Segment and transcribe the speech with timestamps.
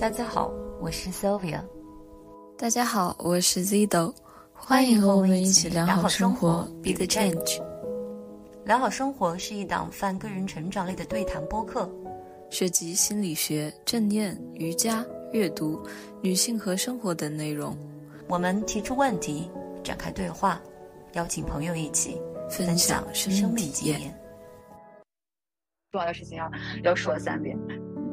[0.00, 0.50] 大家好，
[0.80, 1.60] 我是 Sylvia。
[2.56, 4.14] 大家好，我是 Zido。
[4.54, 7.62] 欢迎和我们一起良好生活，Be the change。
[8.64, 11.86] 良好生活是一档泛个人成长类的对谈播客，
[12.48, 15.78] 涉及心理学、正念、瑜伽、阅读、
[16.22, 17.76] 女性和生活等内容。
[18.26, 19.50] 我们提出问题，
[19.84, 20.58] 展开对话，
[21.12, 24.18] 邀请朋友一起分享生命体验。
[25.92, 26.50] 重要的事情要
[26.84, 27.54] 要说三遍，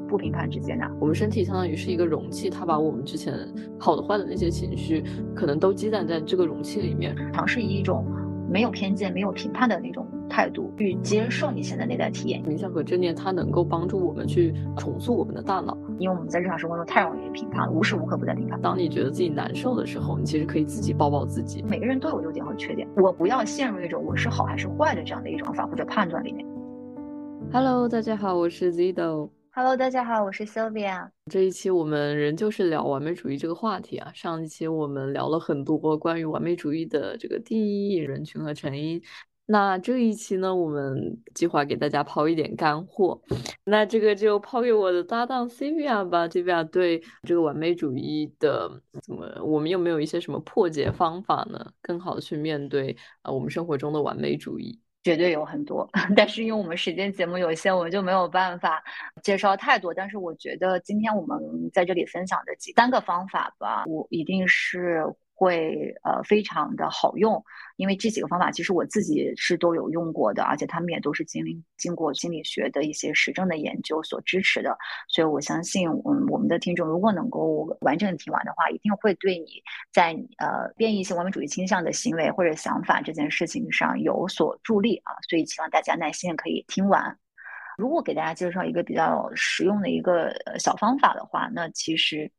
[0.08, 0.90] 不评判之接拿。
[1.00, 3.34] 我们身体相当于是一个容器，它把我们之前
[3.78, 5.04] 好的、坏的那些情绪，
[5.36, 7.16] 可能都积攒在这个容器里面。
[7.34, 8.06] 尝试以一种
[8.50, 12.42] 没有偏见、没有评判的那种态度去接受你现在内在体验。
[12.44, 18.60] 冥想和正念，它能够帮助我们去重塑我们的大脑，因为我们在日常生活中太容易评判了，无时无刻不在评判。
[18.62, 21.62] 当你觉得自己难受的时候，你其实可以自己抱抱自己。
[21.68, 26.46] 每个人都有优点和缺点，我不要陷入一种我是好还是坏的这样的一种法或者判断里面。
[27.52, 29.37] Hello，大家好，我是 Zido。
[29.58, 31.10] Hello，大家好，我是 Sylvia。
[31.32, 34.12] 这一期我们仍旧是聊完美主义这个话题啊。
[34.14, 39.02] 上一期我们聊了很多关于完美主义的这个定义、人群和成因。
[39.48, 43.20] 那这一期呢，我们计划给大家抛一点干货。
[43.64, 46.27] 那这个就抛给我的搭档 Sylvia 吧。
[46.27, 48.70] Sylvia 对这个完美主义的
[49.02, 51.74] 怎么，我们有没有一些什么破解方法呢？
[51.82, 54.80] 更好的去面对啊，我们生活中的完美主义。
[55.08, 58.84] 绝对有很多， 但是因为我们时间节目有限，我们就没有办法
[59.24, 59.94] 介绍太多。
[59.94, 61.40] 但是我觉得今天我们
[61.72, 65.06] 在这里分享的几三个方法吧，我一定是。
[65.40, 71.46] 会呃非常的好用，因为这几个方法其实我自己是都有用过的，而且他们也都是经
[71.78, 74.75] 经过心理学的一些实证的研究所支持的，
[75.08, 79.46] 所以我相信，嗯，我们的听众如果能够完整听完的话，一定会对你
[79.94, 87.16] 在呃变异性完美主义倾向的行为或者想法这件事情上有所助力啊，所以希望大家耐心可以听完。
[87.78, 92.31] 如果给大家介绍一个比较实用的一个小方法的话，那其实。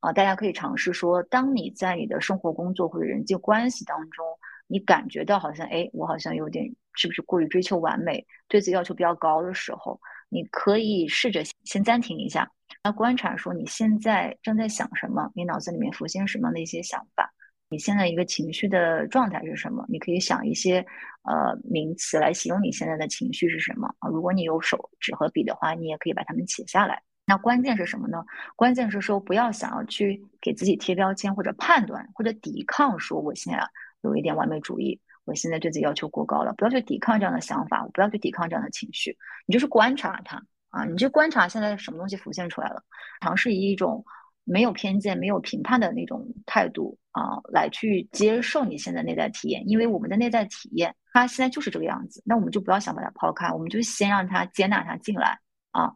[0.00, 4.24] 啊，大家可以尝试说，当你在你的生活、工作或者人际关系当中，
[4.66, 12.50] 你感觉到好像，哎，我好像有点是不是过于追求完美，对自己要求比较高的时候，你可以试着先暂停一下，
[12.82, 17.30] 来观察说你现在正在想什么，你脑子里面浮现什么样的一些想法，
[17.68, 19.84] 你现在一个情绪的状态是什么？
[19.88, 20.78] 你可以想一些
[21.24, 24.08] 呃名词来形容你现在的情绪是什么啊？
[24.08, 27.02] 如果你有手纸和笔的话，你也可以把它们写下来。
[27.30, 28.24] 那关键是什么呢？
[28.56, 33.64] 关键是说不要想要去给自己贴标签，或者判断，或者抵抗，说我现在
[34.02, 36.52] 有一点完美主义，我现在对自己要求过高了。
[36.54, 42.82] 不要去抵抗这样的想法，不要去抵抗这样的情绪，你就是观察它啊，你就观察现在什么东西浮现出来了，
[43.20, 44.04] 尝试以一种
[44.42, 55.38] 没有偏见、没有评判的那种态度啊，来去接受你现在内在体验，因为我们的内在体验它现在就是这个样子，那我们就不要想把它抛开，我们就先让它接纳它进来。
[55.72, 55.94] 啊，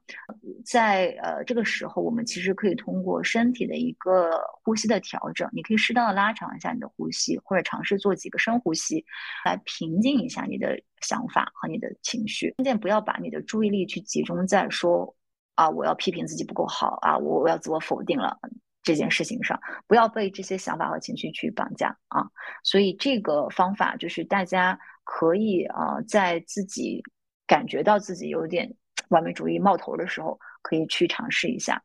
[0.64, 9.04] 在呃这个时候，我们其实可以通过身体的一个呼吸的调整，你可以适当的拉长一下你的呼吸，或者尝试做几个深呼吸，
[9.44, 12.52] 来平静一下你的想法和你的情绪。
[12.56, 15.12] 关键不要把你的注意力去集中在说
[15.56, 18.38] 啊，我要批评自己不够好啊，我我要自我否定了
[18.84, 19.58] 这件事情上，
[19.88, 22.24] 不要被这些想法和情绪去绑架啊。
[22.62, 27.02] 所以这个方法就是大家可以啊，在自己
[27.44, 28.72] 感觉到自己有点。
[29.08, 31.82] 完美主义冒头的时候，可以去尝试一下。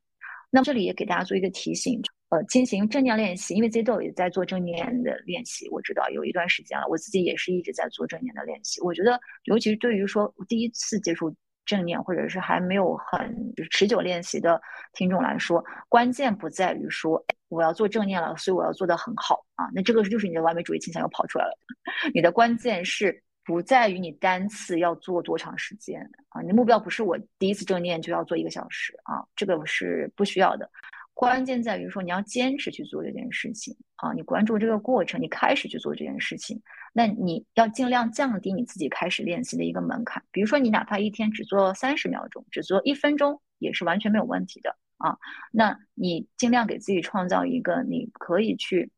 [0.51, 8.81] 那这里也给大家做一个提醒，呃，进行正念练习，因为 Zido 也在做正念的练习，我知道有一段时间了，我自己也是一直在做正念的练习。
[8.81, 11.31] 我觉得，尤其是对于说第一次接触
[11.65, 14.59] 正念，或者是还没有很就是持久练习的
[14.93, 21.55] 听众来说，关键不在于说我要做正念了，所以我要做得很好啊，那这个就是你的完美主义倾向又跑出来了。
[22.13, 23.23] 你的关键是。
[23.49, 30.69] 不在于你单次要做多长时间啊，你的目标不是我第一次正念就要做一个小时啊，这个是不需要的。
[31.15, 36.61] 关键在于说你要坚持去做这件事情啊，你关注这个过程，你开始去做这件事情，
[36.93, 40.21] 那你要尽量降低你自己开始练习的一个门槛。
[40.31, 45.17] 比如说你哪怕一天只做三十秒钟，只做一分钟，也是完全没有问题的啊。
[45.51, 48.91] 那你尽量给自己创造一个你可以去。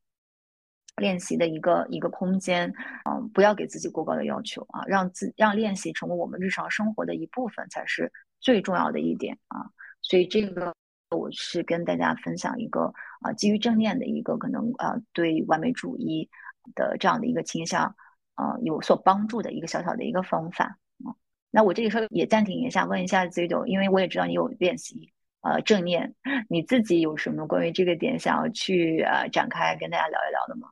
[0.97, 2.71] 练习的一个一个空间，
[3.09, 9.65] 嗯，不要给自己过高的要求啊，让自让练习成为我们日常生活的一部分才是最重要的一点啊。
[10.01, 10.73] 所以这个
[11.15, 16.29] 我是跟大家分享一个啊，基于正念的一个可能啊，对完美主义
[16.75, 17.95] 的这样的一个倾向
[18.35, 21.15] 啊有所帮助的一个小小的一个方法啊。
[21.49, 25.11] 那我这里稍微也暂停一下，问一下 Zido，因为我也知道你有练习
[25.41, 26.13] 呃正念，
[26.47, 30.69] 你自己有什么关于这个点想要去呃展开跟大家聊一聊的吗？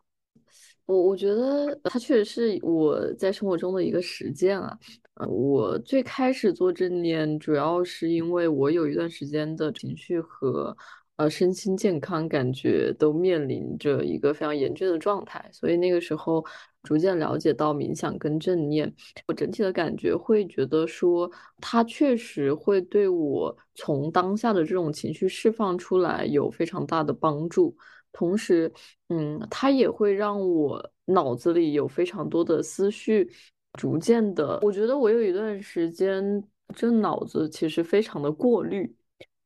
[0.90, 4.76] 我我觉得它确实是我在生活中的一个实践啊。
[5.14, 10.76] 呃，我最开始做正念，主要是因为我有一段时间的情绪和
[11.18, 16.44] 呃身心健康感觉都面临着一个非常严峻的状态，所以那个时候
[16.82, 18.92] 逐渐了解到冥想跟正念，
[19.28, 21.30] 我整体的感觉会觉得说，
[21.62, 27.76] 它确实会对我从当下的这种情绪释放出来有非常大的帮助。
[28.12, 28.72] 同时，
[29.10, 33.30] 嗯，它也会让我脑子里有非常多的思绪，
[33.74, 36.44] 逐渐的，我觉得我有一段时间，
[36.76, 38.94] 这脑子其实非常的过滤，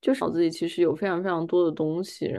[0.01, 2.36] 就是脑子里其实有非常非常多的东西，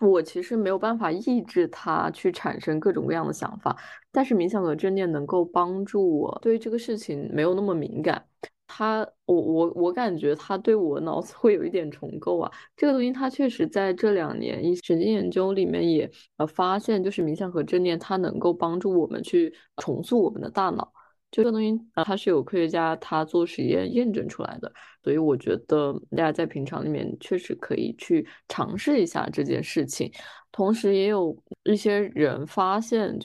[0.00, 3.76] 我其实没有办法抑制它去产生各种各样的想法，
[4.12, 8.26] 但是冥想和正念能够帮助我对这个事情没有那么敏感。
[8.66, 12.50] 他，我我我感觉他对我脑子会有一点重构啊。
[12.76, 20.92] 这个东西，他确实在这两年一神经研究里面也呃发现，就是冥想和正念，它能够帮助我们去重塑我们的大脑。
[21.30, 24.72] 就这个东西，呃，它是有科学家他做实验验证出来的。
[25.02, 30.10] 所以我觉得大家在平常里面确实可以去尝试一下这件事情。
[30.50, 33.18] 同时，也有一些人发现。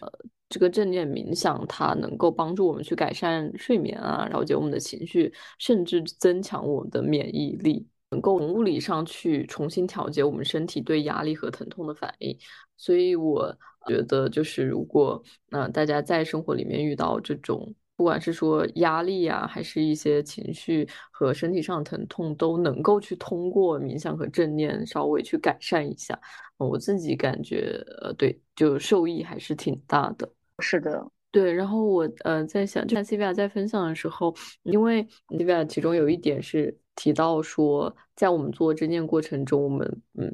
[0.49, 12.35] 这个正念冥想，它能够帮助我们去改善睡眠啊，调节我们的情绪，甚至增强我们的免疫力，能够从物理上去重新调节我们身体对压力和疼痛的反应。
[12.77, 13.55] 所以我
[13.87, 26.19] 觉得，就是如果那大家在生活里面遇到这种，不管是说压力呀，还是一些情绪和身体上疼痛，都能够去通过冥想和正念稍微去改善一下。
[26.57, 30.27] 我自己感觉，呃，对，就受益还是挺大的。
[30.59, 31.51] 是的，对。
[31.53, 35.05] 然后我呃在想，就像 c v a 在分享的时候，因为
[35.37, 40.31] c v a 其中有一点是提到说，在我们做正念过程中，我们嗯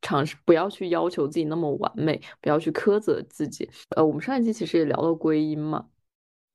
[0.00, 3.68] 尝试不要去要求自己那么完美，不要去苛责自己。
[3.96, 5.86] 呃，我们上一期其实也聊了归因嘛，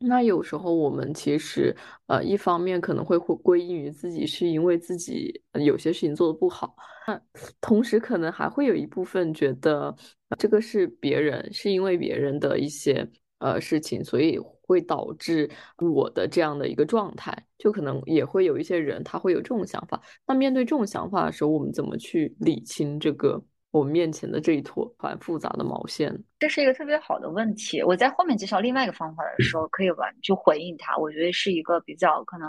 [0.06, 1.76] 那有时候我们其实
[2.08, 6.76] 呃一方面可能会会归因于自己是因为自己有些事情做的不好，
[7.08, 7.22] 那
[7.62, 9.96] 同时可能还会有一部分觉得。
[10.40, 13.08] 这个是别人，是因为别人的一些
[13.38, 15.48] 呃事情，所以会导致
[15.78, 20.02] 我的这样的一个状态，就可能也会有一些人他会有这种想法。
[20.26, 23.40] 那面对这种想法的时候，我们怎么去理清这个
[23.74, 26.18] 我们面前的这一坨很复杂的毛线？
[26.40, 27.82] 这是一个特别好的问题。
[27.82, 30.96] 我在后面介绍另外一个方法的时候，可以完就回应他。
[30.98, 32.48] 我觉得是一个比较可能。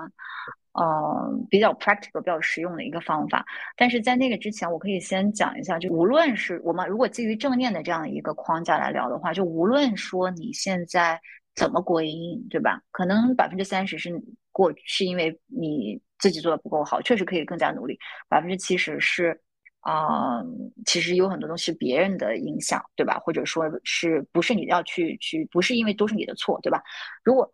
[0.77, 3.47] 嗯，比较 practical、比较实用的一个方法。
[3.77, 11.17] 但是在那个之前，我可以先讲一下，就无论是我们如果基于正念的这样一个框架来聊的话，就无论说你现在
[11.55, 12.83] 怎么归因，对吧？
[12.91, 14.11] 可能百分之三十是
[14.51, 17.97] 过是因为你自己做的不够好，确实可以更加努力。
[18.29, 19.41] 百分之七十是，
[19.85, 20.43] 啊，
[20.87, 23.19] 其实有很多东西别人的影响，对吧？
[23.19, 26.83] 或者说是不是你要去去，不是因为都是你的错，对吧？
[27.23, 27.51] 如果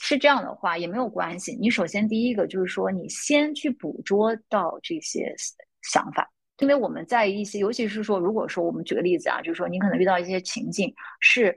[0.00, 1.56] 是这样的话也没有关系。
[1.60, 5.34] 你首先第一个就是说，你先去捕捉到这些
[5.82, 6.26] 想法，
[6.58, 11.56] 因为我们在一些，尤其是说，如果说我们举个例子啊，就是说你可能遇到一些情境是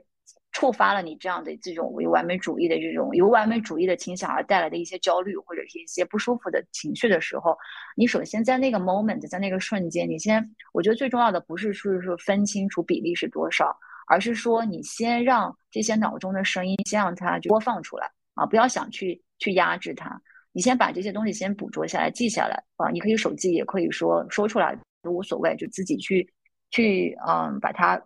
[0.58, 7.56] 触发了你这样的这种有完美主义的这种有完美主义的倾向而带来的一些焦虑或者是一些不舒服的情绪的时候，
[7.96, 13.72] 你首先在那个 moment，在那个瞬间，你先，我觉得最重要的不是说说分清楚比例是多少，
[14.08, 18.10] 而是说你先让这些脑中的声音先让它播放出来。
[18.34, 22.90] 啊，不要想去去压制它，你先把这些东西先捕捉下来，记下来啊。
[22.90, 26.28] 你可以手机，也可以说说出来都无所谓，就自己去
[26.72, 28.02] 去嗯把它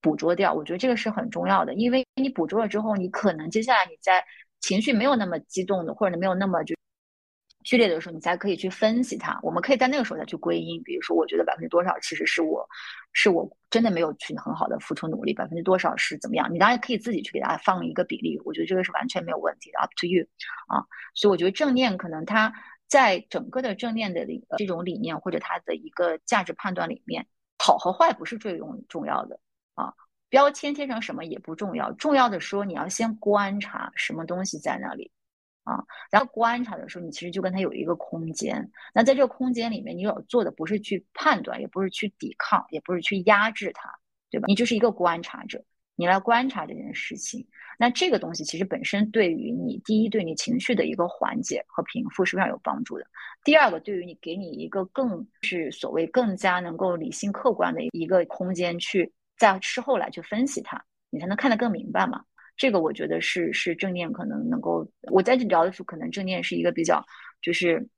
[0.00, 0.52] 捕捉掉。
[0.52, 4.24] 我觉得这个是很重要的，因为你捕捉了之后，你可能接下来你在
[4.60, 6.74] 情绪没有那么激动的，或者没有那么就。
[7.62, 9.38] 剧烈的时候，你才可以去分析它。
[9.42, 12.66] 我们可以在那个时候再去归因，比如说，我觉得百分之多少其实是我，
[13.12, 16.50] 是我真的没有去很好的付出努力，百分之多少是怎么样？
[16.50, 20.24] 你当然可以自己去给大家放一个比例，我觉得这个是完全没有问题的，up to you
[20.68, 20.82] 啊。
[21.14, 22.50] 所以我觉得正念可能它
[22.88, 24.26] 在整个的正念的
[24.56, 27.26] 这种理念或者它的一个价值判断里面，
[27.58, 29.38] 好和坏不是最重重要的
[29.74, 29.92] 啊，
[30.28, 35.10] 标签贴成什么也不重要，重要的说你要先观察什么东西在那里。
[35.62, 38.68] 啊，然后观察的时候，你其实就跟他有一个空间。
[38.94, 43.88] 那在这个空间里面，你要做的不是去判断，也不是去抵抗，也不是去压制他，
[44.30, 44.46] 对吧？
[44.48, 45.62] 你就是一个观察者，
[45.96, 47.46] 你来观察这件事情。
[47.78, 53.06] 那这个东西其实本身对于你，第一，对你情绪的一个缓解和平复是非常有帮助的。
[53.44, 62.22] 第二个，对于你给你一个更是所谓更加能够理性客观的一个空间，去在事后来去分析它，你才能看得更明白嘛。
[62.58, 67.02] 这个我觉得是是正念可能能够，我在这聊的时候，可能正念是一个比较
[67.40, 67.88] 就是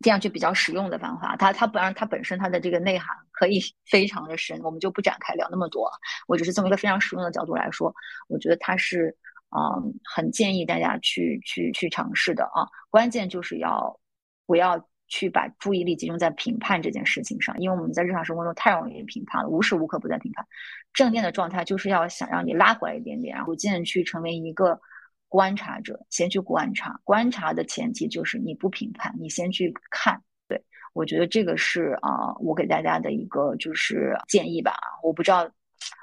[0.00, 1.36] 这样就比较实用的方法。
[1.36, 5.90] 它它不然它本身它的这个内涵可以 非常的深，我们就不展开聊那么多。
[6.26, 7.94] 我只是从一个非常实用的角度来说，
[8.26, 9.14] 我觉得它是
[9.54, 12.64] 嗯很建议大家去去去尝试的啊。
[12.88, 14.00] 关键就是要
[14.46, 20.44] 不要去把注意力集中在评判这件事情上，因为我们在日常生活中太容易评判了，无时无刻不在评判。
[20.92, 24.80] 正念的状态就是要想让你拉回来一点点，然后逐渐去成为一个
[25.28, 26.98] 观察者，先去观察。
[27.04, 30.20] 观察的前提就是你不评判，你先去看。
[30.48, 30.60] 对
[30.94, 34.74] 我觉得这个是啊，我给大家的一个就是建议吧。
[35.04, 35.44] 我不知道，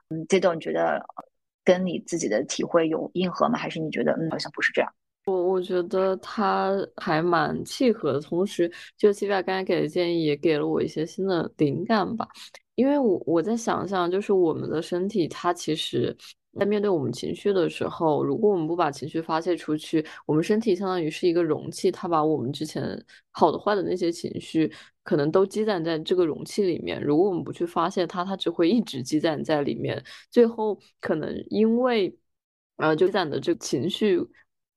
[0.08, 1.06] 嗯，这段你觉得
[1.66, 3.60] 跟你自己的体会有硬核吗？
[3.60, 4.90] 还是你觉得嗯，好像不是这样？
[5.26, 12.28] 我我觉得他还蛮契合的，同时就 c 外刚才给的建议也给了我一些新的灵感吧。
[12.76, 16.16] 因为我我在想象，就是我们的身体，它其实
[16.60, 22.84] 在面对我们情绪的时候，如果我们不把情绪发泄出去，我们身体相当于是一个容器，它把我们之前
[23.30, 24.72] 好的坏的那些情绪，
[25.04, 27.00] 可能都积攒在这个容器里面。
[27.02, 32.18] 如果我们不去发泄它，它只会一直积攒在里面，最后可能因为
[32.78, 34.20] 呃积攒的这个情绪。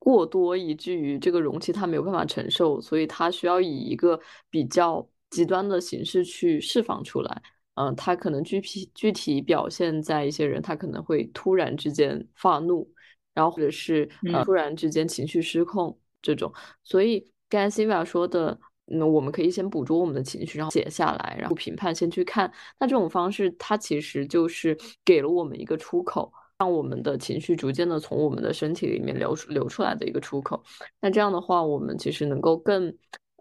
[0.05, 4.21] 过多以至于这个容器它没有办法承受，所以它需要以一个
[4.51, 7.43] 比较极端的形式去释放出来。
[7.77, 12.87] 嗯，它可能具体具体表现在一些人，他可能会突然之间发怒，
[13.33, 16.53] 然后或者是呃突然之间情绪失控这种。
[16.83, 18.61] 所以刚才 Siva 说的，
[18.93, 22.53] 嗯我们可以先捕捉我们的情绪，然后写下来，然后评判，先去看。
[22.79, 26.31] 那这种方式，它其实就是给了我们一个出口。
[26.57, 30.63] 让我们的情绪逐渐的从我们的身体里面流出流出来的一个出口。
[31.01, 32.95] 那这样的话，我们其实能够更，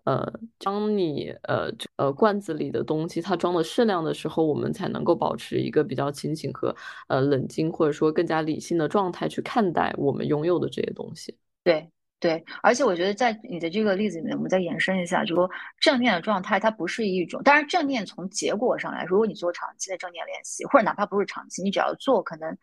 [0.05, 6.75] 呃，当你呃呃罐子里的东西它装的适量的时候，我们才能够保持一个比较清醒和
[7.07, 11.37] 呃冷静，或者说更加理性的状态去看待我们拥有的这些东西。
[11.63, 11.87] 对
[12.19, 15.47] 对，而且我觉得在你的这个例子里面，我们再延伸一下，就说
[15.79, 22.57] 正念的状态它不是一种，当然正念从结果上来，如果你做长期的正念练习，或者哪怕不是长期，你只要做可能。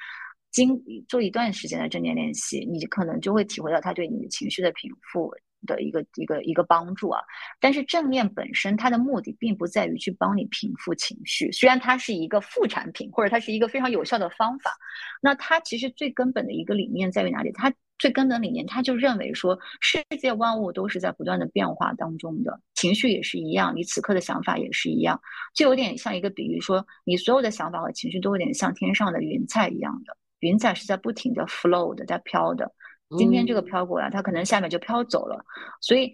[0.50, 5.33] 经做一段时间的正念练习，你可能就会体会到它对你的情绪的平复
[5.66, 7.21] 的一个一个一个帮助啊。
[7.61, 14.73] 但是正念本身它的目的并不在于去帮你平复情绪，虽然它是一个副产品或者它是一个非常有效的方法，
[15.21, 17.52] 那它其实最根本的一个理念在于哪里？
[17.52, 25.21] 它最根本理念，它就认为说世界万物都是在不断的变化当中的，情绪也是一样，你此刻的想法也是一样，
[25.54, 30.16] 就有点像一个比喻，说你所有的想法和情绪都有点像天上的云彩一样的。
[30.40, 32.70] 云彩是在不停的 flow 的，在飘的。
[33.16, 35.44] 今天这个飘过来，它可能下面就飘走了。
[35.80, 36.12] 所以，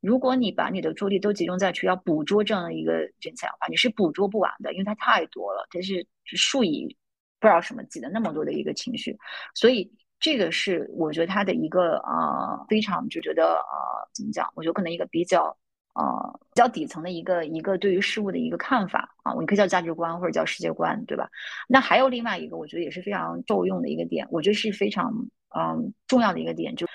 [0.00, 6.96] 如果你把你的注意力都集中在去要捕捉这样的一个云彩的话，你是捕捉不完的，因为它太多了，它是数以
[7.38, 9.16] 不知道什么计的那么多的一个情绪。
[9.54, 14.50] 所以，这个是我觉得它的一个呃非常就觉得呃怎么讲？
[14.54, 15.56] 我觉得可能一个比较。
[15.94, 21.28] 呃，比较底层的一个一个对于事物的一个看法啊，我可以叫价值观或者叫世界观，对吧？
[21.66, 25.12] 那还有另外一个，我觉得也是非常受用的一个点，我觉得是非常
[25.56, 26.86] 嗯重要的一个点，就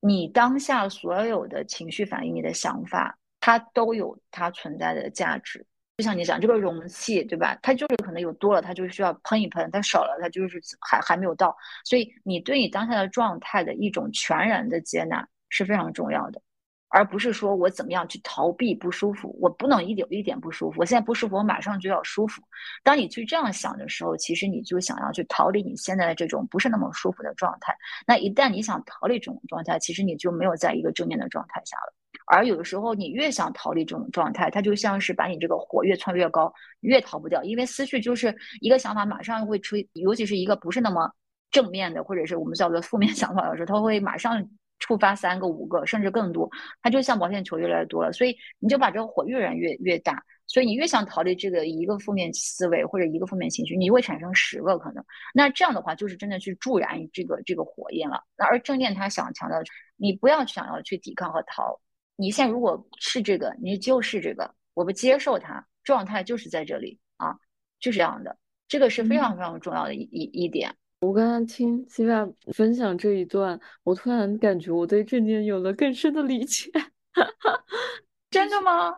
[0.00, 5.66] 你当下所有的情绪反应、你的想法，它都有它存在的价值。
[5.98, 7.58] 就像你讲这个容器，对吧？
[7.62, 11.56] 它就是可能有多了，它就需要喷一喷；它少了，它就是还还没有到。
[11.84, 16.42] 所以你对你当下的状态的一种全然的接纳是非常重要的。
[16.88, 20.80] 而不是说我怎么样去逃避不舒服，我不能一点一点不舒服。
[20.80, 22.40] 我现在不舒服，我马上就要舒服。
[22.84, 27.76] 当你去这样想的时候，其实你就想要去逃离你现在的这种不是那么舒服的状态。
[28.06, 31.92] 那一旦你想逃离这种状态，其实你就没有在一个正面的状态下了。
[32.26, 37.42] 而有的时候，你越想逃离这种状态，它就像是把你这个火越窜越高，越逃不掉。
[37.44, 41.10] 因为思绪就是一个想法，马上会吹，尤其是一个不是那么
[41.50, 44.48] 正面的，或者是我们叫做负面 想法的时候，它会马上。
[44.78, 46.48] 触发三个、五个，甚至更多，
[46.82, 55.04] 它就像毛线球越来越多了，所以你就把这个火越燃越越大，所以你越想逃离这个一个负面思维或者一个负面情绪，你会产生十个可能。
[55.32, 58.22] 那这样的话，就是真的去助燃这个这个火焰了。
[58.36, 59.58] 那而正念他想强调，
[59.96, 61.80] 你不要想要去抵抗和逃，
[62.16, 67.36] 你现在如果是这个，你就是这个，我不接受它，状态就是在这里啊，
[67.80, 68.36] 就是这样的，
[68.68, 70.76] 这个是非常非常重要的一一一点。
[71.06, 76.68] 我刚刚听 c 瓦分享这一段，我突然感觉我对正念有了更深的理解。
[78.28, 78.92] 真的吗？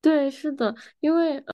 [0.00, 1.44] 对，是的，因为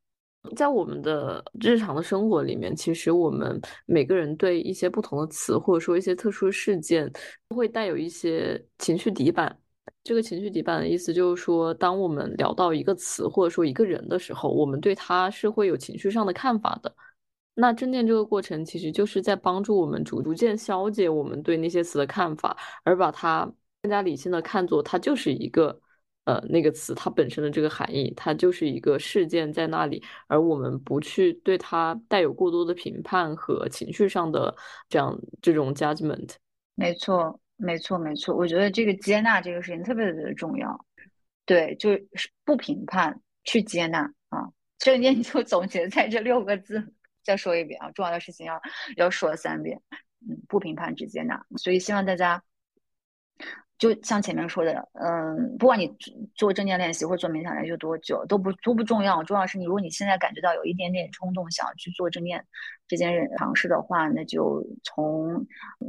[0.55, 7.11] 在我们的日常的生活里面，其实我们每个人对一些不同的词，或者说一些特殊事件，
[7.49, 9.59] 都会带有一些情绪底板。
[10.05, 16.95] 这个情绪底板的意思就是说，当我们聊到一个词或者说一个人的时候，我们对他是会有情绪上的看法的。
[17.61, 25.81] 那正念这个过程，其实就是在帮助我们逐逐渐消解我们对那些词的看法，而把它更加理性的看作它就是一个，
[26.23, 34.55] 呃，那个词它本身的这个含义，它就是一个事件在那里，而我们不去对它带有过多的评判和情绪上的
[34.89, 36.35] 这样这种 judgment。
[36.77, 38.37] 没错，没错，没错。
[38.37, 40.87] 我觉得这个接纳这个事情特别的重要。
[41.45, 44.47] 对，就是不评判，去接纳啊。
[44.79, 46.95] 正念就总结在这六个字。
[47.29, 48.61] 再说一遍啊，重要的事情要
[48.97, 49.81] 要说三遍。
[50.29, 51.45] 嗯，不评判，直接拿。
[51.59, 52.43] 所以希望大家。
[53.79, 55.89] 就像前面说的，嗯，不管你
[56.35, 59.23] 做正念练习或者做冥想练习多久，都不都不重要。
[59.23, 62.45] 重要是你，如果你现在感觉到有一点点冲动，想要去做正念
[62.89, 65.47] 这件事尝试的话，那就从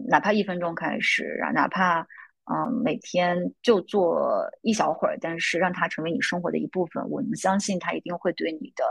[0.08, 2.05] 哪怕一分钟开始啊，哪怕
[2.51, 7.08] 嗯每天就做一小会儿，但是让它成为你生活的一部分。
[7.10, 8.84] 我们相信它一定会对你的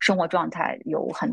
[0.00, 1.30] 生活状态有很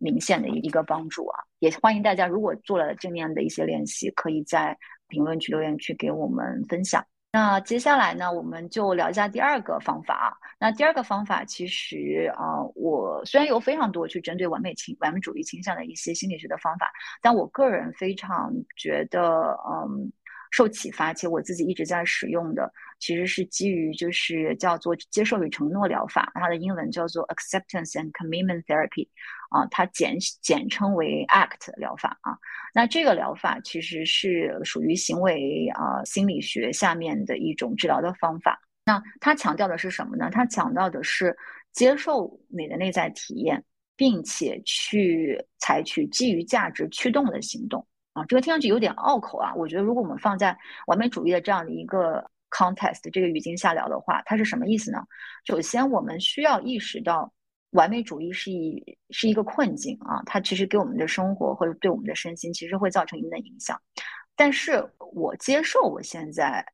[0.00, 1.40] 明显的一个帮助啊！
[1.58, 4.76] 也欢迎大家，如果做了正面的一些练习，可以在。
[5.08, 7.00] 评论区留言区给我们分享。
[7.30, 10.28] 那接下来呢，我们就聊一下第二个方法啊。
[10.58, 16.90] 那第二个方法其实啊，我虽然有非常多去针对完美倾完美主义倾向的一些心理学的方法，
[17.22, 20.10] 但我个人非常觉得嗯
[20.56, 29.06] 受启发，且我自己一直在使用的，其实是基于就是叫做接受与承诺疗法，它的英文叫做 Acceptance and Commitment Therapy。
[29.50, 32.32] 啊，它简简称为 ACT 疗法啊。
[32.72, 38.58] 那这个疗法其实是属于行为啊心理学下面的一种治疗的方法。
[38.86, 40.30] 那它强调的是什么呢？
[40.32, 41.36] 它强调的是
[41.74, 43.62] 接受你的内在体验，
[43.94, 47.86] 并且去采取基于价值驱动的行动
[48.16, 48.24] 啊。
[48.28, 49.54] 这个听上去有点拗口啊。
[49.54, 50.56] 我觉得如果我们放在
[50.86, 54.98] 完美主义的这样的一个 context 这个语境下聊的话，它是什么意思呢？
[55.44, 57.32] 首先，我们需要意识到。
[57.70, 63.78] 完美主义是一是一个困境啊，它其实给我们的生活或者对我们的身心其实会造成一定的影响。
[64.34, 64.82] 但是
[65.12, 66.64] 我接受我现在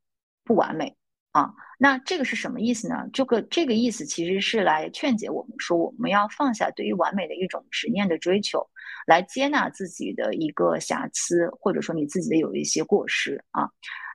[0.44, 0.94] 不完美
[1.32, 3.08] 啊，那这个是什么意思呢？
[3.12, 8.64] 这个这个意思其实是来劝解我们说，我们要放下对于完美的一种执念的追求，
[9.06, 13.68] 来接纳自己的一个瑕疵，或者说你自己的有一些过失啊。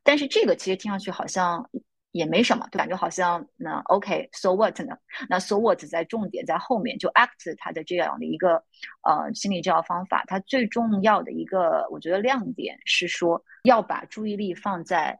[0.03, 1.69] 但是这个其实听上去好像。
[2.13, 4.97] 也没什么，就感觉好像那 OK，so what 呢？
[5.29, 8.63] 那 so what 在重点在后面，就 act 它的这样的一个
[9.03, 15.19] 呃心理治疗方法，它最重要的一个我觉得亮点是说要把注意力放在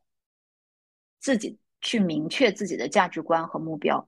[1.19, 4.07] 自己去明确自己的价值观和目标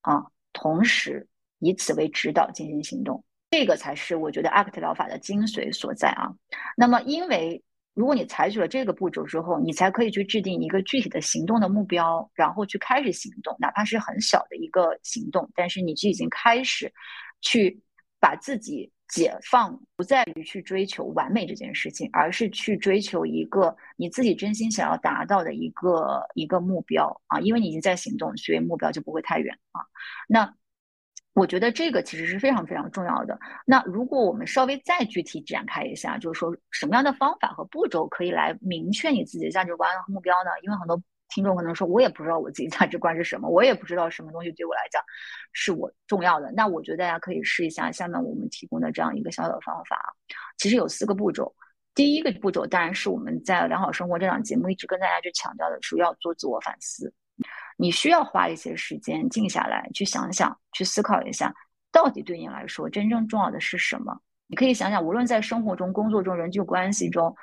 [0.00, 1.26] 啊，同时
[1.58, 6.28] 以此为指导进行行动，这个才是我觉得 act 疗法的精髓所在啊。
[6.76, 7.62] 那么因为。
[7.94, 16.92] 如果你采取了这个步骤之后，你才可以去制定一个具体的行动的目标，然后去开始行动，哪怕是很小的一个行动，但是你就已经开始
[17.40, 17.76] 去
[18.20, 29.80] 把自己解放，不在于去追求完美这件事情，而是去追求一个你自己真心想要达到的一个一个目标啊，因为你已经在行动，所以目标就不会太远啊。
[30.28, 30.54] 那。
[31.34, 33.38] 我觉得这个其实是非常非常重要的。
[33.64, 40.50] 那如果我们稍微再具体展开一下，就是说什么样的方法和步骤可以来明确你自己的价值观和目标呢？
[40.62, 45.02] 因为很多听众可能说，我也不知道我自己价值观是什么，我也不知道什么东西对我来讲
[45.52, 46.50] 是我重要的。
[46.52, 49.98] 那我觉得大家可以试一下下面我们提供的这样一个小小的方法。
[50.56, 51.54] 其实有四个步骤。
[51.94, 57.12] 第一个步骤当然是我们在良好生活这档节目一直跟大家去强调的，是要做自我反思。
[57.76, 61.52] 你需要花一些时间静下来，去想想，去思考一下，
[61.92, 64.16] 到底对你来说真正重要的是什么？
[64.46, 67.34] 你可以想想，无论在生活中、工作中、人际关系中，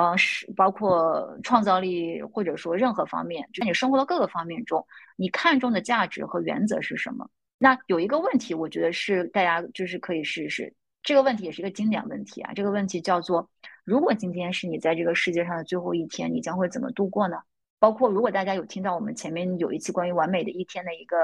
[0.00, 4.86] 呃，是包括创造力，或者说任何方面，就你生活的各个方面中，
[5.16, 7.28] 你看重的价值和原则是什么？
[7.58, 10.72] 那有一个问题，我觉得是大家就是可以试试。
[11.02, 12.52] 这个问题也是一个经典问题啊。
[12.54, 13.46] 这个问题叫做：
[13.84, 17.36] 如果今天是你在这个世界上的最后一天，你将会怎么度过呢？
[17.78, 21.16] 包括如果大家有听到我们前面有一期关于完美的一天的一个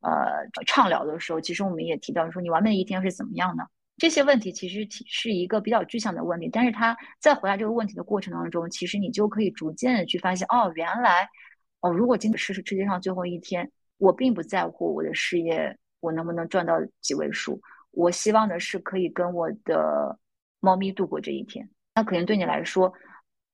[0.00, 3.64] 呃畅聊的时候，其实我们也提到说你完美的一天是怎么样呢？
[4.02, 11.28] 这些问题其实是一个比较具象的问题，但是他在回答这个问题的过程当中，其实你就可以逐渐的去发现，哦，原来
[11.82, 17.60] 哦，如果今天是世界上最后一天，我并不在乎我的事业我能不能赚到几位数，
[17.92, 20.18] 我希望的是可以跟我的
[20.58, 21.70] 猫咪度过这一天。
[21.94, 22.92] 那可能对你来说，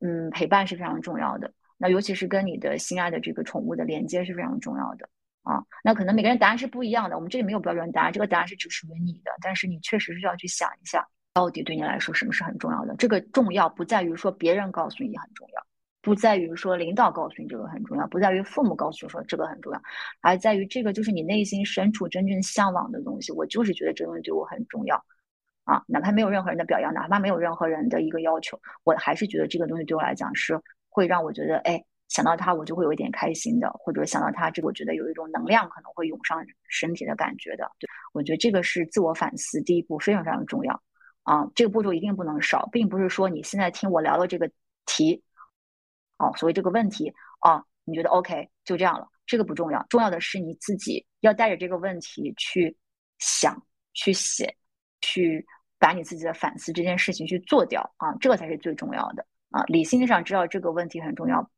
[0.01, 1.53] 嗯，陪伴是非常重要的。
[1.77, 5.07] 那尤其是跟你的心爱的这个宠物的连接是非常重要的
[5.49, 5.65] 啊。
[5.83, 9.33] 那可能每个人答案是不一样的，我们这里没有标准答案，这个答案是只属于你的。
[9.41, 12.95] 但是你确实是要去想一下，到底对你来说什么是很重要的。
[12.97, 15.67] 这个重要不在于说别人告诉你很重要，
[16.03, 19.83] 不在于说领导告诉你这个很重要，不在于父母告诉你说这个很重要，
[20.21, 23.33] 而在于这个就是你内心深处真正向往的东西。
[23.33, 25.03] 我就是觉得这东西对我很重要
[25.65, 30.61] 啊，哪怕没有任何人的表扬，哪怕没有任何人的一个要求，我还是觉得这个东西对我来讲是。
[30.91, 37.71] 会让我觉得，哎，想到他我就会有一点开心的，或者想到他，这个我觉得有一种能量可能会涌上身体的感觉的。
[37.79, 40.83] 对我觉得这个是自我反思第一步，非常非常重要
[41.23, 41.47] 啊！
[41.55, 44.51] 这个步骤一定不能少，并不是说你现在听我聊的这个
[44.87, 45.23] 题，
[46.17, 52.75] 哦，所谓这个问题啊，你觉得 OK 就这样了，这个不重要，重要的是你自己要带着这个问题去
[53.19, 54.57] 想、去写、
[55.03, 55.47] 去
[55.79, 59.63] 把你自己的反思这件事情去做掉啊，这个才是最重要的啊。
[59.65, 61.49] 理性上知道这个问题很重要，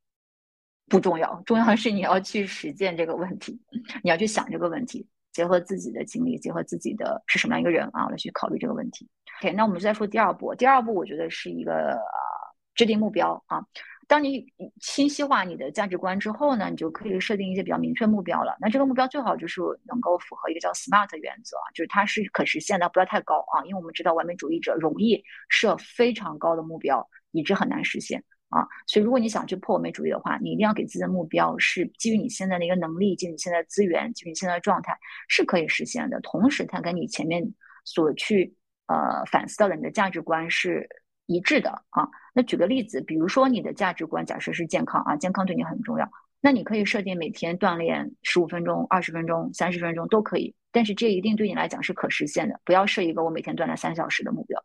[0.91, 3.59] 不重要，重要的是你要去实践这个问题，
[4.03, 5.09] 你要去想这个问题。
[5.33, 9.09] 结合自己的经历，结合自己的是什么样一个人啊，来去考虑这个问题。
[9.41, 10.53] OK，那我们再说第二步。
[10.57, 11.97] 第二步，我觉得是一个
[12.75, 13.65] 制定目标啊。
[14.09, 14.45] 当你
[14.81, 18.57] 清晰化你的价值观之后呢，你就可以设定一些比较明确目标了。
[18.61, 23.63] 那这个目标最好就是能够符合一个叫 SMART 原则，就是它是可实现的，不要太高啊。
[23.67, 28.25] 因为我们知道完美主义者容易设非常高的目标，以致很难实现。
[28.51, 36.21] 啊，所以如果你想去破完美主义的话，你一定要给自己的目标是基于你现在的一个能力，基于你现在资源，基于你现在的状态是可以实现的。
[36.21, 37.43] 同时，它跟你前面
[37.85, 38.55] 所去
[38.87, 40.89] 呃反思到的你的价值观是
[41.27, 42.09] 一致的啊。
[42.35, 46.11] 那举个例子，比如说你的价值观假设是健康啊，健康对你很重要。
[46.41, 52.61] 那你可以设定每天锻炼十五分钟、二十分钟、三十分钟都可以，但是这一定对你来讲是可实现的。
[52.65, 54.63] 不要设一个我每天锻炼三小时的目标。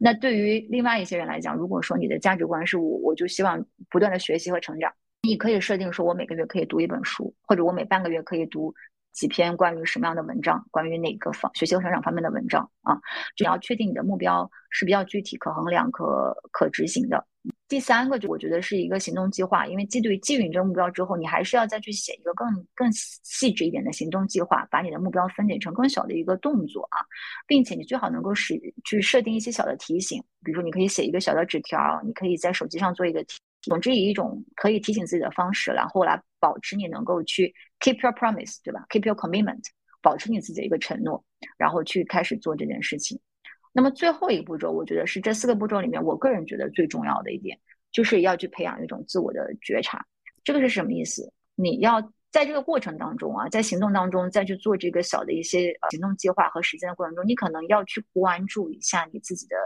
[0.00, 8.74] 那对于另外一些人来讲，如果说你的价值观是我，我就希望不断的学习和成长，你可以设定说我每个月可以读一本书，或者我每半个月可以读
[9.12, 13.00] 几篇关于什么样的文章，关于哪个方学习和成长方面的文章啊。
[13.34, 17.26] 只要确定你的目标是比较具体、可衡量、可可执行的。
[17.68, 27.02] 第三个就我觉得是一个行动计划，因为基于基于你这个目标之后，你还是要再去写一个更更细致一点的行动计划，把你的目标分解成更小的一个动作啊，
[27.44, 39.64] 并且你最好能够使去设定一些小的提醒，比如说你可以写一个小的纸条，你可以在手机上做一个提，总之以一种可以提醒自己的方式，然后来保持你能够去 keep your promise，对吧？keep your commitment，
[40.00, 41.24] 保持你自己的一个承诺，
[41.58, 43.18] 然后去开始做这件事情。
[43.76, 47.58] 那么最后一个步骤，我觉得是这四个步骤里面，我个人觉得最重要的一点，
[47.92, 50.02] 就是要去培养一种自我的觉察。
[50.42, 51.30] 这个是什么意思？
[51.56, 59.56] 你要在这个过程当中啊，在行动当中再去做这个小的一些行动计划和实践的过程中，你可能要去关注一下你自己的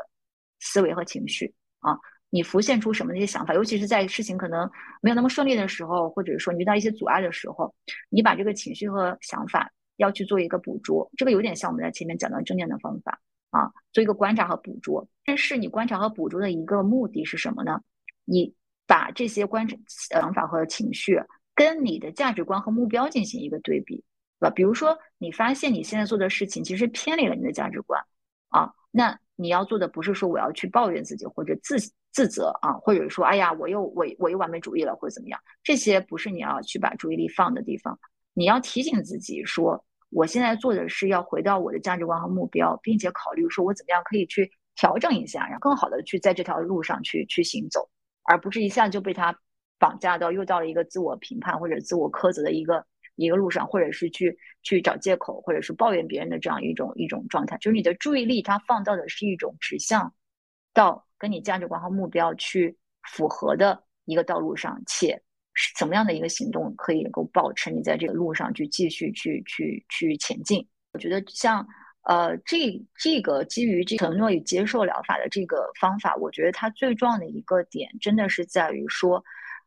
[0.59, 1.97] 思维和情绪啊，
[2.31, 4.69] 你浮现出什么那些想法，尤其是在事情可能
[5.03, 7.73] 没有那么顺利的时候，或者说你遇到一些阻碍的时候，
[8.09, 11.09] 你把这个情绪和想法要去做一个捕捉。
[11.17, 13.21] 这个有点像我们在前面讲到正念的方法。
[13.51, 15.07] 啊，做一个观察和捕捉。
[15.25, 17.81] 但是你观察和捕捉的一个目的是什么呢？
[18.25, 18.55] 你
[18.87, 21.21] 把这些观察想法和情绪
[21.55, 23.97] 跟你的价值观和目标进行一个对比，
[24.39, 24.51] 对吧？
[24.51, 28.03] 比如说，你发现你现在做的事情其实偏离了你的价值观，
[28.49, 31.77] 啊，那你要做的不是说我要去抱怨自己或者自
[32.13, 37.99] 自责啊，或者说哎呀，我又我我又完美主义了或者怎么样，这些不是你要去把注意力放的地方。
[38.33, 39.85] 你要提醒自己说。
[40.11, 47.89] 我现在做的是要回到我的价值观和目标，并且考虑说我怎么样可以去调整一下，然后更好的去在这条路上去去行走，
[48.25, 49.37] 而不是一下就被他
[49.79, 57.57] 绑架到又到了一个自我评判或者自我苛责的一个一个路上，或者是去去找借口，或者是抱怨别人的这样一种一种状态。
[57.59, 60.13] 就是你的注意力它放到的是一种指向
[60.75, 65.23] 到跟你价值观和目标去符合的一个道路上，且。
[65.55, 70.67] 是什么样的一个行动可以能够保持你在这个路上去继续去去去前进？
[70.93, 71.67] 我觉得像
[72.05, 79.23] 呃这这个基于这承诺与接受疗法的这个方法，我觉得它最重要的一个点真的是在于说，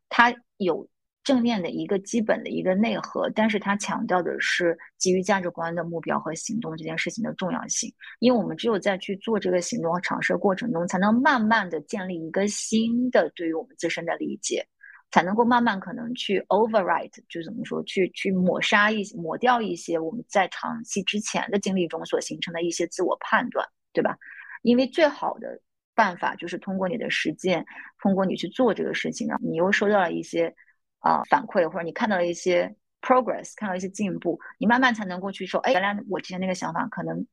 [0.09, 0.87] 它有
[1.23, 7.93] 正面的一个基本的一个内核，但是它强调的是基于价值观的目标和行动这件事情的重要性。
[8.19, 14.65] 因为我们只有在去做这个行动和尝试过程中，才能慢慢的建立一个新的对于我们自身的理解。
[15.13, 24.17] 才能够慢慢可能去 overwrite，就怎么说，去去抹杀一些、抹掉一些我们在长期之前的经历中所形成的一些自我判断，对吧？
[24.63, 25.61] 因为最好的
[25.93, 27.63] 办法就是通过你的实践，
[28.01, 30.51] 通过你去做这个事情，然后你又收到了一些
[30.97, 37.27] 啊反馈，或者你看到了一些 progress，看到一些进步，你慢慢才能够去说，哎，原来我之前那个想法可能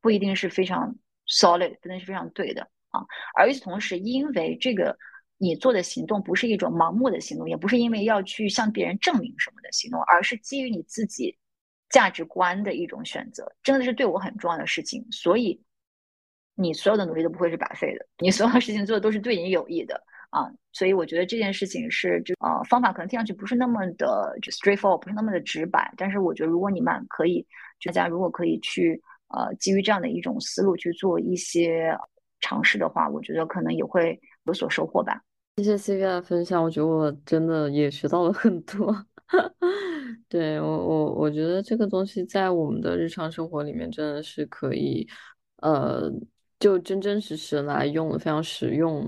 [0.00, 0.94] 不一定是非常
[1.26, 3.04] solid，不一定是非常对的啊。
[3.34, 4.96] 而与此同时，因为这个。
[5.42, 11.34] 你做的行动不是一种盲目的行动，也不是因为要去向别人证明什么的行动，而是基于你自己
[11.88, 15.02] 价值观的一种选择，真的是对我很重要的事情。
[15.10, 15.58] 所以，
[16.54, 19.98] 你所有的努力都不会是白费的，你所有的事情做的都是对你有益的
[20.28, 20.46] 啊。
[20.72, 25.90] 所以，我觉得这件事情是，就呃，方法可能听上去不是那么的就 straightforward，不是那么的直白。
[25.96, 27.46] 但是，我觉得如果你们可以，
[27.82, 31.96] 大家如果可以去呃，基于这样的一种思路去做一些
[32.40, 35.18] 尝试的话，我觉得可能也会有所收获吧。
[35.62, 39.06] 谢谢 C V 的分享，我觉得我真的也学到了很多。
[40.26, 45.06] 对我，我我觉得这个东西在我们的日常生活里面真的是可以，
[45.58, 46.10] 呃，
[46.58, 49.06] 就真真实实来用的，非常实用。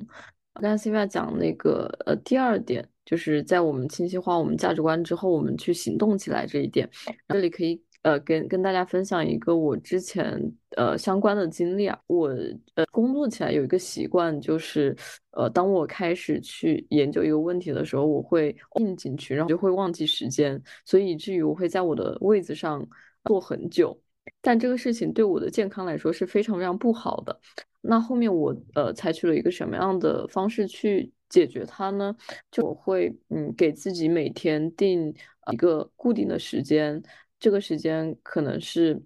[0.60, 6.86] 刚才 C V 讲那个，呃，第二点就是在我们清晰化我们价值观之后，我们去行动起来这一点。
[7.28, 10.40] 这里可以呃跟跟大家分享一个我之前
[10.76, 12.28] 呃相关的经历啊，我
[12.74, 14.96] 呃工作起来有一个习惯，就是
[15.30, 22.86] 呃当我开始去研究一个问题的时候，我会进进去，然后就会忘记时间，所以以至于我会在我的位子上
[23.24, 23.98] 坐很久。
[24.40, 27.36] 但这个事情对我的健康来说是非常非常不好的。
[27.80, 32.14] 那后面我呃采取了一个什么样的方式去解决它呢？
[32.50, 35.12] 就我会嗯给自己每天定
[35.52, 37.02] 一个固定的时间，
[37.42, 39.02] 这个时间可能是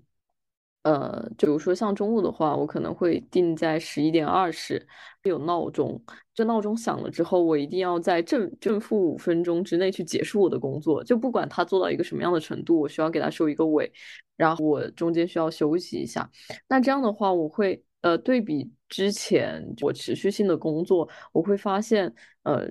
[0.83, 4.87] 呃，比如说像中午的话，我可能会定在十一点二十，
[5.23, 6.01] 有闹钟。
[6.35, 13.91] 这闹钟响了之后，我一定要在正正负五分钟之内去结束我的工作，就不管它做到一个什么样的程度，我需要给它收一个尾，
[14.37, 16.31] 然后我中间需要休息一下。
[16.69, 17.83] 那这样的话，我会。
[18.03, 22.71] 呃，对比之前我持续性的工作，我会发现，呃，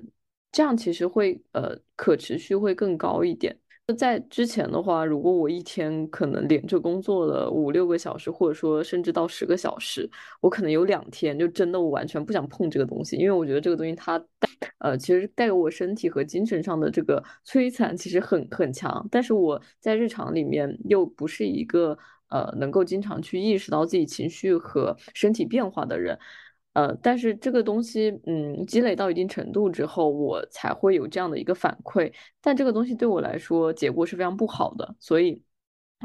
[0.50, 3.54] 这样其实会呃可持续会更高一点。
[3.94, 21.96] 在之前的话，如果我一天可能连着工作了五六个小时，或者说甚至到十个小时，我可能有两天就真的我完全不想碰这个东西，因为我觉得这个东西它带呃其实带给我身体和精神上的这个摧残其实很很强，但是我在日常里面又不是一个。
[22.28, 26.18] 呃，能够经常去意识到自己情绪和身体变化的人，
[26.76, 32.12] 呃，但是这个东西，嗯，积累到一定程度之后，我才会有这样的一个反馈。
[32.42, 35.40] 但这个东西对我来说，结果是非常不好的，所以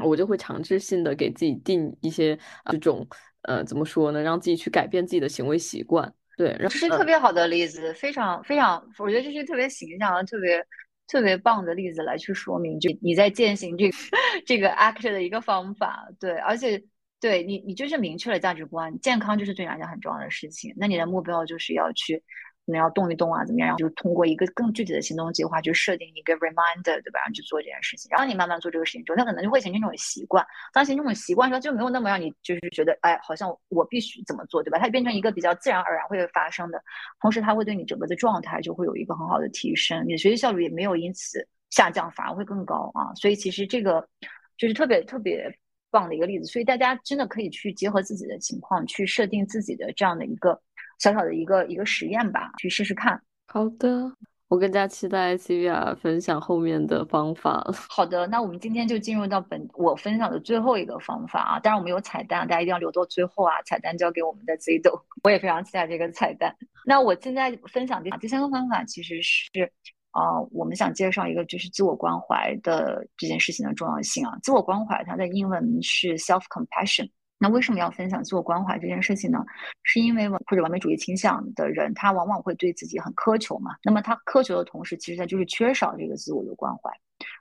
[0.02, 2.38] 我就会强制性的给自己定一些
[2.70, 3.06] 这种，
[3.42, 6.10] 呃，怎么说呢，让自己去改变自己的行为习惯。
[6.38, 10.64] 对，这是特别好的例子，非常非常，我觉得这是特别形象，特别。
[11.08, 13.96] 特别棒的例子来去说明，就你在践行这个
[14.46, 16.82] 这个 act 的一个方法，对，而且
[17.22, 22.22] 对你你就是明确了价值观，健康就是对你来讲很重要的事情，那你的目标就是要去。
[22.64, 23.66] 可能要动一动啊，怎么样？
[23.66, 27.18] 然后就通过一个更具体的行动计划去设定一个 reminder，对吧？
[27.18, 28.08] 然后去做这件事情。
[28.12, 30.46] 然后你慢慢做这个事情之后，它可能就会形成一种习惯。
[30.72, 34.78] 当形成这种习惯之后，就没有那么让你就是觉得，哎，好像我必须怎么做，对吧？
[34.78, 36.80] 它变成一个比较自然而然会发生的。
[37.20, 43.12] 同时，它会对你整个的状态就会有一个很好的提升，你的学习效率也没有因此下降，反而会更高啊。
[43.16, 44.08] 所以其实这个
[44.56, 45.52] 就是特别特别
[45.92, 46.46] 棒的一个例子。
[46.46, 50.60] 所以大家真的可以去结合自己的情况，去设定自己的这样的一个。
[50.98, 53.20] 小小的一个一个实验吧，去试试看。
[53.48, 54.12] 好的，
[54.46, 57.74] 我更加期待 C V R 分享后面的方法了。
[57.88, 63.60] 好的，那我们今天就进入到本我分享的最后一个方法啊，当然我们有彩蛋，大家一定要留到最后啊。
[63.64, 66.54] 彩蛋交给我们的 ZDO， 我也非常期待这个彩蛋。
[66.86, 69.72] 那我现在分享的第三个方法，其实是
[70.12, 74.38] 啊，我们想介绍一个就是自我关怀的这件事情的重要性啊。
[74.42, 77.10] 自我关怀它的英文是 self compassion。
[77.38, 79.44] 那为什么要分享自我关怀这件事情呢？
[79.82, 83.72] 是因为或者完美主义倾向的人，他往往会对自己很苛求嘛。
[83.82, 86.88] 那么他苛求的同时，其实他就是缺少这个自我的关怀。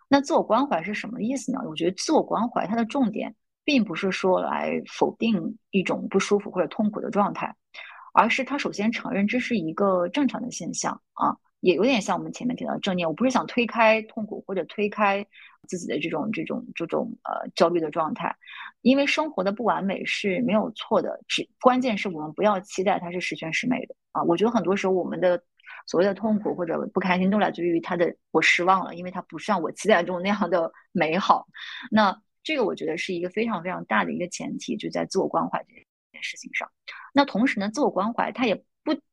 [0.09, 1.59] 那自我关怀是什么意思呢？
[1.67, 7.55] 我觉得自我关怀它的重点，并不是说来否定一种不舒服或者痛苦的状态，
[8.13, 11.37] 而是他首先承认这是一个正常的现象啊。
[11.61, 15.25] 也有点像我们前面提到的正念，我不是想推开痛苦或者推开
[15.67, 18.35] 自己的这种这种这种呃焦虑的状态，
[18.81, 24.23] 因为生活的不完美是没有错的，只关键是我们不要期待它是十全十美的啊。
[24.23, 25.41] 我觉得很多时候我们的
[25.85, 31.47] 所谓的痛苦或者不开心都来自于他的我失望了，因为它不像我期待中那样的美好。
[31.91, 36.67] 那这个我觉得是一个非常非常大的一个前提，就在自我关怀这件事情上。
[37.13, 38.63] 那同时呢，自我关怀它也。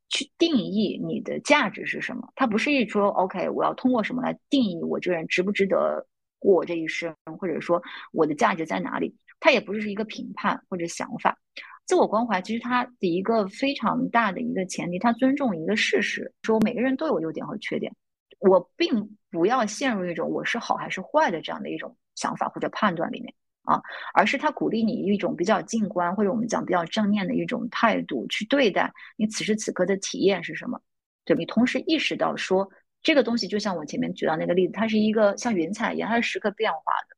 [0.09, 2.33] 去定义你的价值是什么？
[2.35, 6.07] 它不是一说 OK，我要通过什么来定义我这个人值不值得
[6.39, 9.15] 过这一生，或者说我的价值在哪里？
[9.41, 11.39] 它也不是一个评判或者想法。
[11.87, 17.95] 自我关怀其实它的一个非常大的一个前提，它尊重一个事实，说每个人都有优点和缺点。
[18.41, 23.35] 我并不要陷入一种我是好还是坏的这样的一种想法或者判断里面。
[23.69, 23.83] 啊，
[24.15, 30.81] 而是他鼓励你一种比较静观，或者我们讲比较正念的一种态度去对待你此时此刻的体验是什么？
[31.27, 32.67] 对你同时意识到说，
[33.03, 36.79] 这个东西就像我前面举到那个例子，它是一个像云彩一样，它是时刻变化
[37.11, 37.17] 的，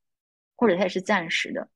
[0.57, 1.69] 或者它也是暂时的。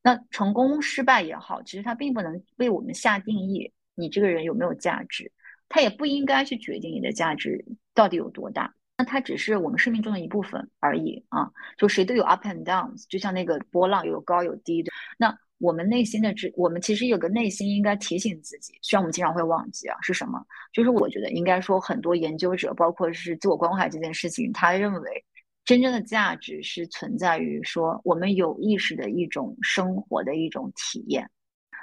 [0.00, 5.32] 那成功失败也好，其实它并不能为我们下定义你这个人有没有价值，
[5.68, 8.72] 它也不应该去决定你的价值到底有多大。
[9.00, 11.50] 那它只是我们生命中的一部分而已啊！
[11.78, 14.92] 就谁都有 up and downs，就像那个波浪有高有低的。
[15.16, 20.44] 那我们内心的知，我们其实有个内心应该提醒自己，虽然我们经常会忘记啊，是什么？
[20.70, 25.24] 就是我觉得应该说，很多研究者，包括是自我关怀这件事情，他认为
[25.64, 31.26] 真正的价值是存在于说我们有意识的一种生活的一种体验。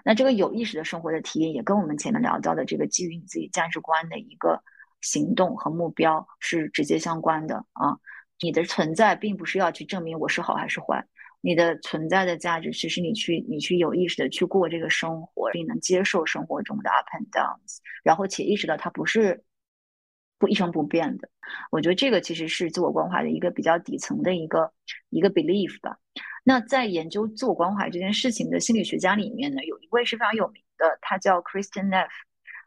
[0.06, 4.62] 那这个有意识的生活的体验，也跟我们前面聊到的这个基于你自己价值观的一个。
[5.01, 7.97] 行动和目标是直接相关的啊。
[8.39, 11.03] 你的存在并不是要去证明我是好还是坏，
[11.41, 19.43] 你的存在的价值其实你去你去有意识的去过这个生活，并能接受生活中的 up and downs，然后且意识到它不是
[20.38, 21.27] 不一成不变的。
[21.71, 24.71] 我觉得这个其实是自我关怀的一个比较底层的一个
[25.10, 25.97] 一个 belief 吧。
[26.43, 32.10] 那在研究自我关怀这件事情的心理学家里面呢，有一位是非常有名的，他叫 Kristen Neff，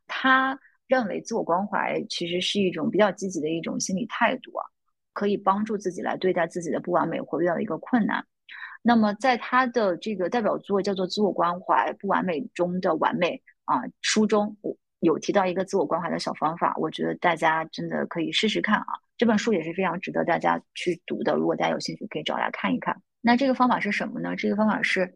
[0.08, 0.58] 他
[0.90, 4.66] 认为自我关怀其实是一种比较积极的一种心理态度啊。
[5.12, 8.24] 可以帮助自己来对待自己的不完美或遇到一个困难。
[8.80, 18.86] 那么，在他的这个代表作叫做《自我关怀：不完美中的完美》啊书中我，有提到一个自我关怀的小方法，我觉得大家真的可以试试看啊。
[19.18, 22.96] 这本书也是非常值得大家去读的，如果大家有兴趣，可以找来看一看。
[23.20, 24.34] 那这个方法是什么呢？
[24.36, 25.12] 这个方法是，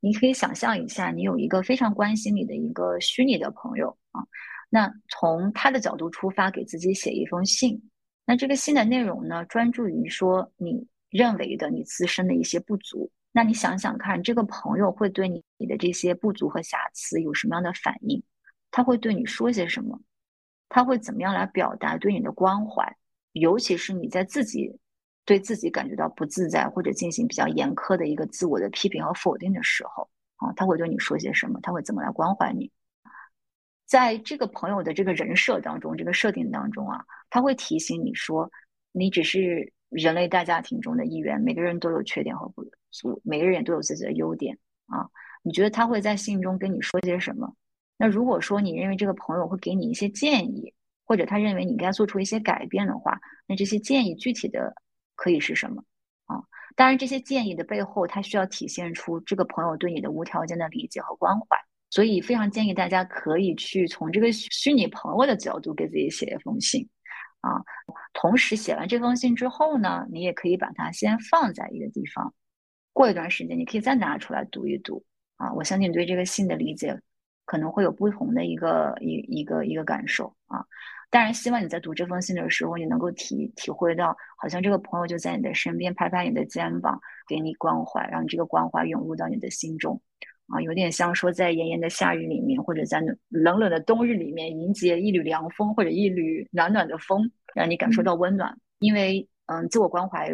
[0.00, 4.20] 你可以想象一下，你有一个非常关心你的一个虚拟的朋友啊，
[4.68, 7.80] 那从他的角度出发，给自己写一封信。
[8.24, 13.10] 那这个信的内容呢，专注于说你认为的你自身的一些不足。
[13.32, 18.22] 那你想想看，这个朋友会对你你的这些不足和瑕疵有什么样的反应？
[18.70, 20.00] 他会对你说些什么？
[20.68, 22.96] 他会怎么样来表达对你的关怀？
[23.32, 24.76] 尤其是你在自己
[25.24, 31.60] 对自己感觉到不自在或者进行比较严苛的一个自我的批评和否定的时候，啊，他会对你说些什么？
[31.62, 32.70] 他会怎么来关怀你？
[33.86, 38.50] 在这个朋友的这个人设当中，这个设定当中啊，他会提醒你说，
[38.92, 45.08] 你只是人类大家庭中的一员，每个人都有缺点和不足，每个人都有自己的优点啊。
[45.42, 47.54] 你觉得他会在信中跟你说些什么？
[47.96, 54.74] 那如果说你认为这个朋友会给你一些建议，或者他认为你该做出一些改变的话，那这些建议具体的
[55.14, 55.84] 可以是什么
[56.26, 56.42] 啊？
[56.74, 61.46] 当然，这些建议的背后，他需要体现出这个朋友对你的无条件的理解和关怀。
[61.90, 66.88] 所以非常建议大家可以去从这个虚拟朋友的角度给自己写一封信，
[67.40, 67.62] 啊，
[68.12, 72.34] 同时写完这封信之后呢，你也可以把它先放在一个地方，
[72.92, 75.04] 过一段时间你可以再拿出来读一读，
[75.36, 77.00] 啊，我相信你对这个信的理解
[77.44, 80.64] 可能会有不同的一个一一个一个感受啊。
[81.08, 90.02] 当然，希望你在读这封信的时候，你能够体体会到，好像这个朋友就在你的身边，拍拍你的肩膀，给你关怀，让你这个关怀涌入到你的心中。
[90.48, 98.56] 啊，有点像说在炎炎的夏日里面，或者在冷冷的冬日里面，迎接一缕凉风或者一缕暖暖的风，让你感受到温暖。
[98.78, 100.30] 因为，嗯，自我关怀，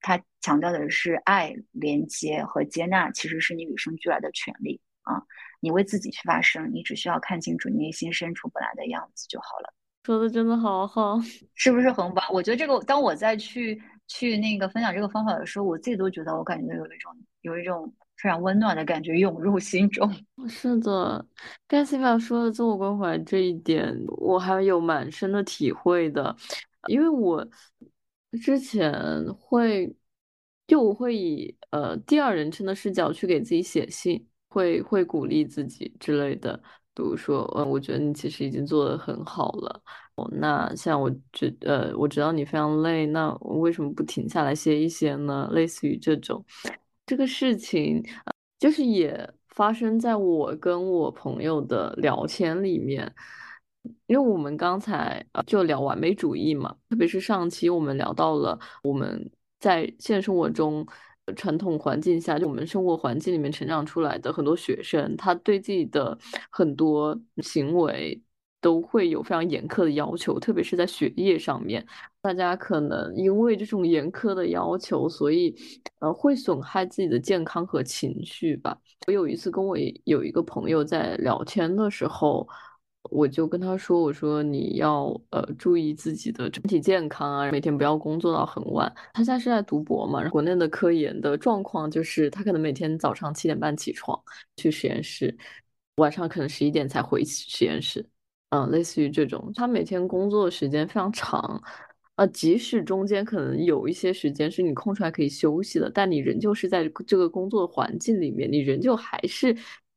[0.00, 5.22] 它强调的是爱、连接和接纳，其实是你与生俱来的权利啊。
[5.60, 9.74] 你为自己去发声，你只需要看清楚你内心深处本来的样子就好了。
[10.04, 11.20] 说的真的好好，
[11.54, 12.24] 是不是很棒？
[12.32, 17.12] 我觉得这个，当我在去去那个分享这个方法的时候，我自己都觉得，我感觉到有一种
[17.42, 17.92] 有一种。
[18.22, 20.08] 非常温暖的感觉涌入心中。
[20.48, 21.26] 是的，
[21.66, 26.34] 盖西法说的自我关怀这一点，我还有蛮深的体会的。
[26.88, 27.46] 因为我
[28.40, 28.92] 之前
[29.34, 29.94] 会，
[30.66, 36.56] 就我会以呃第二人称的视角去给自己写信，会会鼓励自己之类的，
[36.94, 39.82] 比如说，嗯，我觉得你其实已经做得很好了。
[40.16, 45.48] 哦，那像我知呃，我知道你非常累，那为什么不停下来歇一歇呢？
[45.52, 46.44] 类似于这种。
[47.12, 48.02] 这个事情，
[48.58, 53.14] 就是也发生在我跟我朋友的聊天里面，
[54.06, 60.86] 因为我们刚才就聊完美主义嘛，特别是上期我们聊到了我们在现实生活中
[61.36, 66.18] 传统环境下，就我们生活环境里面成长出来的很多学生，他对自己的
[66.50, 68.22] 很多行为。
[68.62, 71.84] 都会有非常严苛的要求，特别是在学业上面，
[72.22, 75.54] 大家可能因为这种严苛的要求，所以
[75.98, 78.78] 呃会损害自己的健康和情绪吧。
[79.08, 82.48] 我有一次跟我有一个朋友在聊天的时候，
[83.10, 94.16] 我就跟他说：“我说你要呃注意自己的身体健康啊，每天不要工作到很晚。”他现在是在读博嘛，国内的科研的状况就是他可能每天早上七点半起床
[94.56, 95.36] 去实验室，
[95.96, 98.08] 晚上可能十一点才回实验室。
[98.50, 101.60] 嗯，类似于这种，他每天工作时间非常长，
[102.22, 109.56] 呃，即使中间可能有一些时间是你空出来可以休息的，但你仍旧是在这个工作的环境里面，你仍旧还是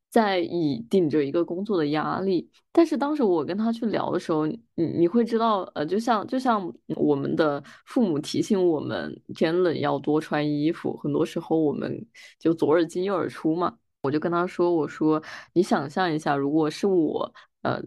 [0.09, 2.49] 在以顶着一个工作的压力。
[2.71, 12.03] 但是当时我跟他去聊的时候，你你会知道，呃，就像就像我们的父母提醒我们天冷要多穿衣服，很多时候我们
[12.39, 13.77] 就左耳进右耳出嘛。
[14.01, 15.21] 我就跟他说，我说
[15.53, 17.83] 你想象一下，如果是我，呃。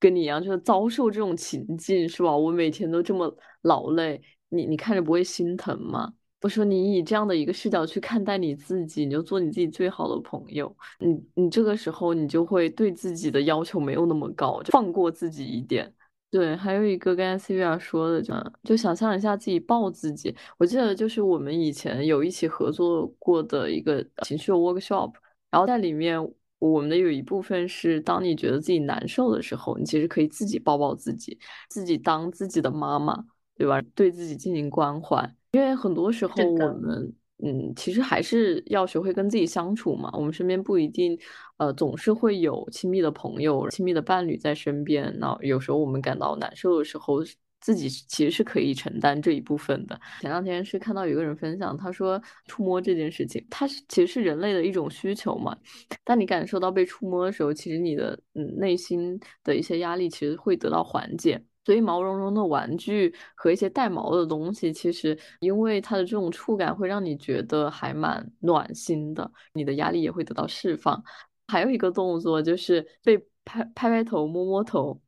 [0.00, 2.36] 跟你一样，就是遭受这种情境，是吧？
[2.36, 6.12] 我每天都这么劳累，你你看着不会心疼吗？
[6.40, 10.72] 我说你以这样的一个视角去看待你自己，你就做你自己最好的朋友。
[11.00, 15.92] 你你这个时候你就会对自己的要求没有那么高，就放过自己一点。
[16.30, 20.32] 对，还有一个刚才 C V R 说的，就就想象一下自己抱自己。
[20.58, 25.12] 我记得就是我们以前有一起合作过的一个情绪 workshop，
[25.50, 26.20] 然后在里面
[26.58, 31.38] 我们的有一部分是，当你觉得自己难受的时候，你其实可以自己抱抱自己，
[31.70, 33.24] 自己当自己的妈妈，
[33.58, 33.82] 对吧？
[33.94, 37.12] 对自己进行关怀，因为很多时候我们。
[37.40, 40.10] 嗯，其实还是要学会跟自己相处嘛。
[40.12, 41.16] 我们身边不一定，
[41.58, 45.16] 呃，总是会有亲密的朋友、亲密的伴侣在身边。
[45.20, 47.22] 那有时候我们感到难受的时候，
[47.60, 49.96] 自己其实是可以承担这一部分的。
[50.20, 55.56] 前两天是看到有个人分享，他说触摸这件事情，它是其实是人类的一种需求嘛。
[56.02, 61.40] 当你感受到被触摸的时候，其实你的嗯内心的一些压力其实会得到缓解。
[61.68, 71.04] 所以毛茸茸的玩具和一些带毛的东西，其实因为它的这种触感会让你觉得还蛮暖心的，你的压力也会得到释放。
[71.46, 74.98] 还有一个动作就是被拍拍拍头、摸摸头，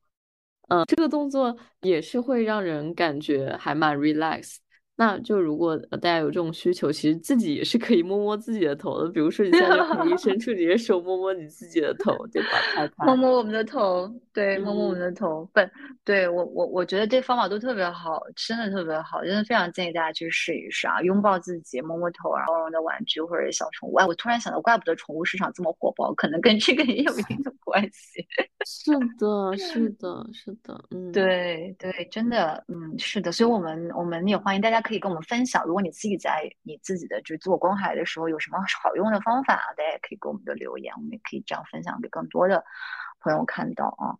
[0.68, 4.58] 嗯，这个动作也是会让人感觉还蛮 relax。
[5.00, 9.08] 那就如果大家有这种需求，其实自己也是可以摸摸自己的头的。
[9.08, 12.48] 比如说，你现在可以伸出你的手摸摸你自己的头，对吧？
[12.74, 15.48] 拍拍，摸摸我们的头，对，摸摸我们的头。
[15.54, 15.60] 不，
[16.04, 21.00] 对我我我觉得这方法都特别好，真的特别好，真的非常建议大家去试一试啊！
[21.00, 23.94] 拥抱自己，摸摸头，然后的玩具或者小宠物。
[23.94, 28.22] 哎，我突然想到，怪不得宠物市场这么火爆，可能跟这个也有一定的关系。
[28.68, 33.32] 是的，是的，是的，嗯，对对，真的，嗯，是的。
[33.32, 34.78] 所以我们我们也欢迎大家。
[34.90, 42.62] 可以跟我们分享，如果你自己在你自己的就是自我关怀的时候有什么好用的方法，大家也可以给我们的留言，我们也可以这样分享给更多的
[43.20, 44.18] 朋友看到啊。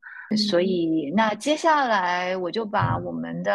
[0.48, 3.52] 所以那接下来我就把我们的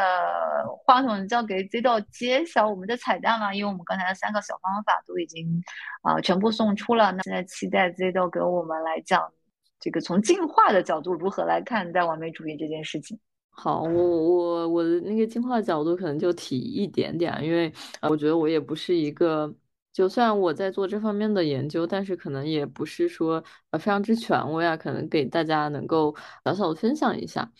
[0.85, 5.63] 话筒交给 Z 豆揭晓我们的彩蛋了，因为我们刚才的三个小方法都已经
[6.01, 9.31] 啊全部送出了，那现在期待 Z 豆给我们来讲
[9.79, 13.17] 这个从进化的角度如何来看待完美主义这件事情。
[13.55, 19.53] 好，我我我的那个进化角度可能就提一点点，因为我觉得我也不是一个，
[19.93, 27.51] 就算我在做这方面的研究，但是可能也不是说呃非常之权威啊，可能给大家能够小小的分享一下。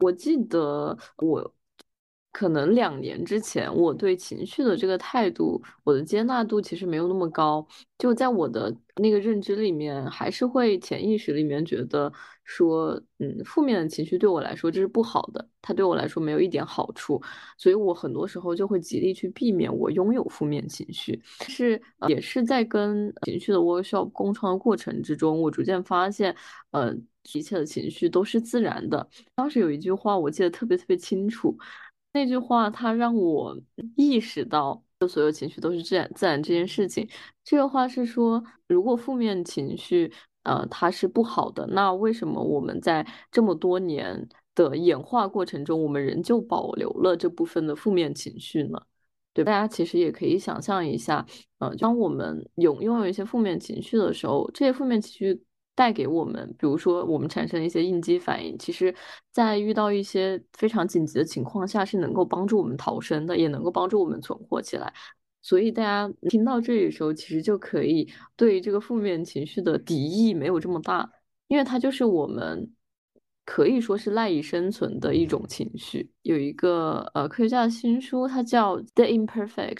[0.00, 1.54] 我记得我。
[2.36, 7.64] 可能两年之前，我对情绪的这个态度，我的接纳度其实没有那么高。
[7.96, 12.12] 就在我的那个认知里面，还是会潜意识里面觉得
[12.44, 17.20] 说，嗯，负面的情绪对我来说这是不好的，它对我来说没有一点好处。
[17.58, 21.20] 所以我很多时候就会极力去避免我拥有负面情绪。
[21.48, 26.36] 是，也是在跟情绪的 workshop 共创的过程之中，我逐渐发现，
[26.70, 26.94] 呃，
[27.32, 29.08] 一切的情绪都是自然的。
[29.34, 31.56] 当时有一句话我记得特别特别清楚。
[32.12, 33.58] 那句话，它让我
[33.96, 37.08] 意识到，就所有情绪都是自然自然这件事情。
[37.42, 40.12] 这个话是说，如果负面情绪，
[40.44, 48.80] 呃，它是不好的，那为什么我们在这么多年的演化过程中，我们仍旧保留了这部分的负面情绪呢？
[49.32, 51.26] 对，大家其实也可以想象一下，
[51.58, 55.42] 呃，当我们有拥有一些负面情绪的时候，这些负面情绪。
[55.76, 58.94] 带给我们，比如说我们产生一些应激反应，其实，
[59.32, 64.94] 在遇到一些非常紧急的情况下，是能够帮助我们逃生的，也能够帮助我们存活起来。
[65.44, 71.08] 所以大家听到这里的时候，其实就可以对这个负面情绪的敌意没有这么大，
[71.46, 72.68] 因为它就是我们
[73.44, 76.10] 可以说是赖以生存的一种情绪。
[76.22, 79.76] 有一个呃科学家的新书，它叫《The Imperfect》。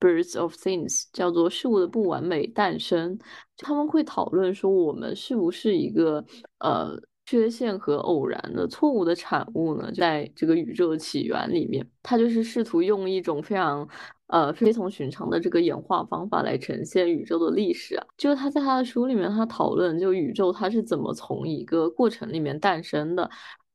[0.00, 3.18] Birds of things 叫做事物的不完美诞生，
[3.56, 6.24] 他们会讨论说我们是不是一个
[6.60, 6.96] 呃
[7.26, 9.90] 缺陷和偶然的错误的产物呢？
[9.90, 13.88] 在这个宇宙的起源里面，他就是试图用一种非常
[14.28, 18.06] 呃非同寻常的这个演化方法来呈现宇宙的历史啊。
[18.16, 23.30] 就是他在他的书里面，他讨论就宇宙它是怎么从一个过程里面诞生的。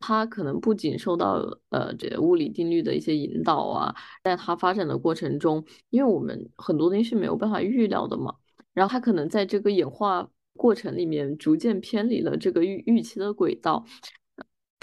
[0.06, 1.36] 它可能不仅受到
[1.70, 8.36] 呃这物理定律的一些引导啊，在它发展的过程中，因为我们很多东西是没有办法预料的嘛，
[8.74, 13.86] 然后它可能在这个演化过程里面逐渐偏离了这个预预期的轨道，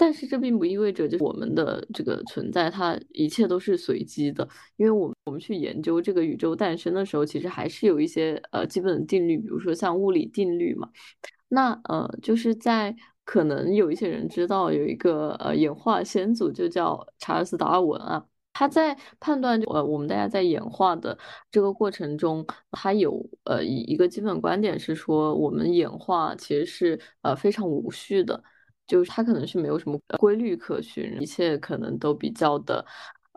[0.01, 4.47] 但是这并不意味着就我们的这个存在它一切都是随机的，
[4.77, 10.89] 因为我我们去研究这个宇宙诞生的时候，其实还是有一些呃基本的定律，比如说像物理定律嘛，
[11.49, 12.95] 那呃就是在。
[13.23, 21.17] 可能有一些人知道有一个呃演化先祖就叫查尔斯达尔文啊，他在判断呃我们大家在演化的
[21.51, 28.43] 这个过程中，他有呃一一个基本观点是说我们演化其实是呃非常无序的，
[28.91, 32.85] 就是它可能是没有什么规律可循，一切可能都比较的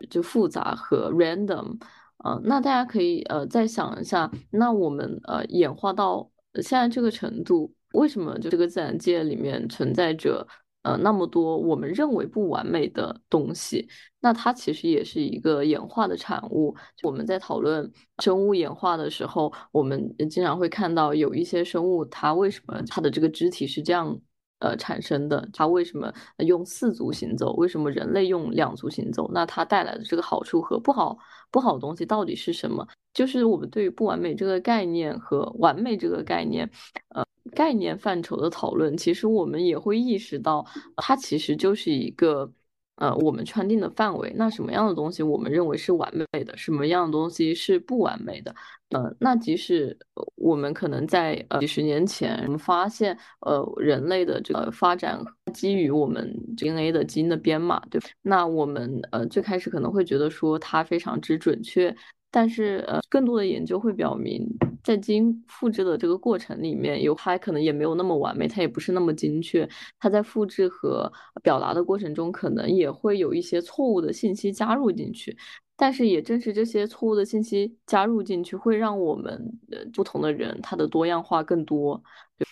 [0.09, 1.79] 就复杂和 random，
[2.25, 7.73] 呃，那大家可以呃再想一下，那我们呃演化到现在这个程度。
[7.93, 10.45] 为什么就这个自然界里面存在着
[10.81, 13.87] 呃那么多我们认为不完美的东西，
[14.19, 16.75] 那它其实也是一个演化的产物。
[17.03, 17.89] 我们在讨论
[18.19, 24.19] 生物演化的时候，我们经常会看到有一些生物，它为什么它的这个肢体是这样？
[24.59, 27.53] 呃，产生的它为什么用四足行走？
[27.53, 29.29] 为什么人类用两足行走？
[29.33, 31.17] 那它带来的这个好处和不好
[31.51, 32.87] 不好的东西到底是什么？
[33.13, 36.69] 就是我们对于不完美这个概念和完美这个概念，
[37.09, 40.65] 呃，概念范畴的讨论，其实我们也会意识到，
[40.97, 42.51] 它其实就是一个。
[42.95, 48.55] 呃，我们圈定的范围，那什么样的东西我们认为是完美的，什么样的东西是不完美的？
[48.89, 49.97] 呃，那即使
[50.35, 55.19] 我们可能在呃几十年前，我们发现呃人类的这个发展
[55.53, 61.95] 基于我们 DNA 的基因的编码，对，那我们呃最开始可能会觉得说它非常之准确。
[62.31, 64.45] 但是，呃，更多的研究会表明，
[64.85, 69.67] 在基因复制的这个过程里面，有它可能也没有那么完美，它也不是那么精确。
[69.99, 71.11] 它在复制和
[71.41, 75.35] 表达的过程中，可能也会有一些错误的信息加入进去。
[75.75, 82.01] 但是，也正是这些错误的信息加入进去，会让我们呃不同的人他的多样化更多。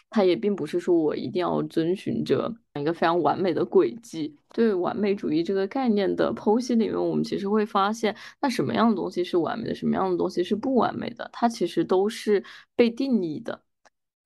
[0.10, 4.36] 它也并不是说我一定要遵循着一个非常完美的轨迹。
[4.54, 12.44] 对完美主义这个概念的剖析里面，我们其实会发现，那什么样的东西是完美的，什么样的东西是不完美的，它其实都是
[12.76, 13.62] 被定义的。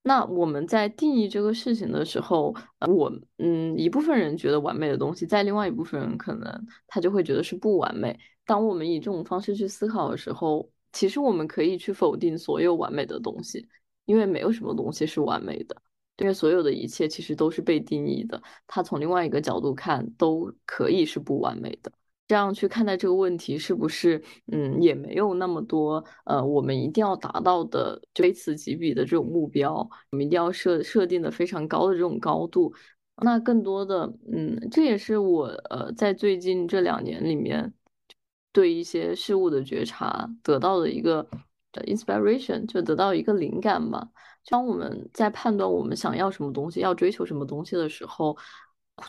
[0.03, 2.55] 那我们在定义这个事情的时候，
[2.87, 8.17] 我嗯，一部分人觉得完美的东西，在另外一部分人可能他就会觉得是不完美。
[8.45, 13.67] 当我们以这种方式去思考的时候，其实我们可以去否定所有完美的东西。
[14.05, 15.75] 因为没有什么东西是完美的，
[16.17, 18.41] 因为所有的一切其实都是被定义的。
[18.65, 21.91] 它从另外一个角度看，都可以是不完美的。
[22.27, 29.75] 这样去看待这个问题，是不是嗯，也没有那么多呃，我们一定要达到的非此即彼的这种目标，
[30.11, 32.73] 我们一定要设设定的非常高的这种高度。
[33.23, 37.73] 那更多的嗯，这也是我呃在最近这两年里面
[38.51, 41.27] 对一些事物的觉察得到的一个。
[41.85, 44.09] inspiration 就得到一个灵感吧。
[44.49, 48.35] 当我们在判断我们想要什么东西、要追求什么东西的时候，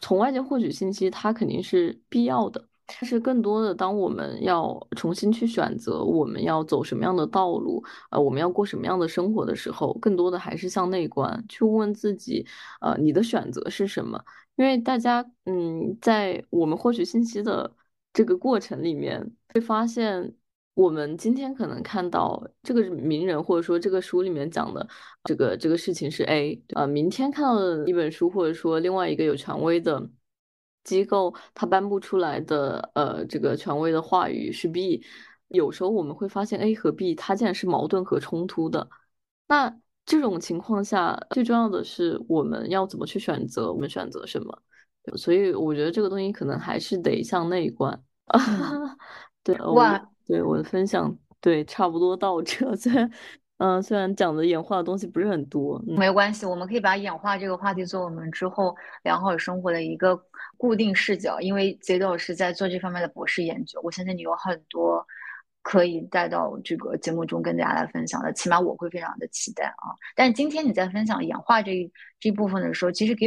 [0.00, 2.68] 从外界获取信息，它肯定是必要的。
[2.86, 12.46] 但是，更多的，当我们要重新去选择我们要走什么样的道路，呃，我们要过什么样的生活的时候，更多的还是向内观，去问自己，
[12.80, 14.18] 呃，你的选择是什么？
[14.56, 17.70] 因为大家，嗯，在我们获取信息的
[18.12, 20.34] 这个过程里面，会发现。
[20.78, 24.88] 我们今天可能看到这个名人，或者说这个书里面讲的
[25.24, 30.08] 这个这个事情是 A，呃，明天看到的一本书，或者说另外一个有权威的
[30.84, 35.02] 机构，它颁布出来的呃这个权威的话语是 B。
[35.48, 38.88] 有时候我们会发现 A 和 B 它竟然是矛盾和冲突的。
[39.48, 39.76] 那
[40.06, 43.72] 这种情况下，最重要的是我们要怎么去选择？
[43.72, 44.62] 我们选择什么？
[45.16, 48.00] 所以我觉得这个东西可能还是得向内观。
[49.42, 50.08] 对，哇。
[50.28, 52.72] 对我的分享，对，差不多到这。
[52.76, 53.10] 虽然，
[53.56, 60.20] 嗯，虽然讲的演化的东西不是很多，没关系，我们可以把演化这个话题做我们之后良好生活的一个
[60.58, 61.40] 固定视角。
[61.40, 65.04] 因为杰德老师在做这方面的博士研究，我相信你有很多
[65.62, 68.30] 可以带到这个节目中跟大家来分享的。
[68.34, 69.96] 起码我会非常的期待啊！
[70.14, 73.26] 但今天你在分享演化这一这部分的时候，其实给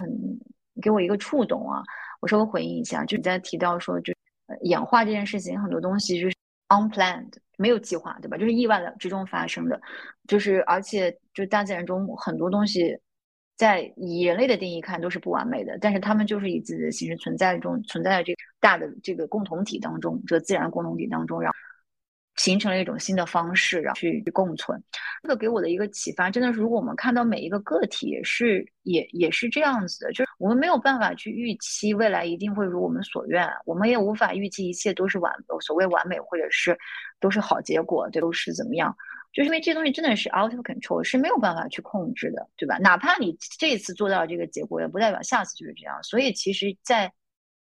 [0.82, 1.82] 给我一个触动啊！
[2.22, 4.14] 我稍微回应一下，就你在提到说，就
[4.62, 6.41] 演化这件事情，很多东西就是。
[6.72, 8.38] Unplanned 没有计划，对吧？
[8.38, 9.80] 就是意外的之中发生的，
[10.28, 12.98] 就是而且就大自然中很多东西，
[13.56, 21.56] 在以人类的定义看都是不完美的，但是他们就是以自己的形式存在中，存在这个大的这个共同体当中，这个自然共同体当中，然后。
[22.38, 24.82] 形成了一种新的方式，然后去共存。
[25.22, 35.32] 这个给我的一个启发，真的是，如果我们看到每一个个体是也也是这样子的，就是我们没有办法去预期未来一定会如我们所愿，我们也无法预期一切都是完
[35.62, 36.76] 所谓完美或者是
[37.20, 38.96] 都是好结果，都是怎么样？
[39.32, 42.78] 就是因为这东西真的是 out of control，是没有办法去控制的，对吧？
[42.80, 46.02] 哪怕你这次做到这个结果，也不代表下次就是这样。
[46.02, 47.14] 所以其实，在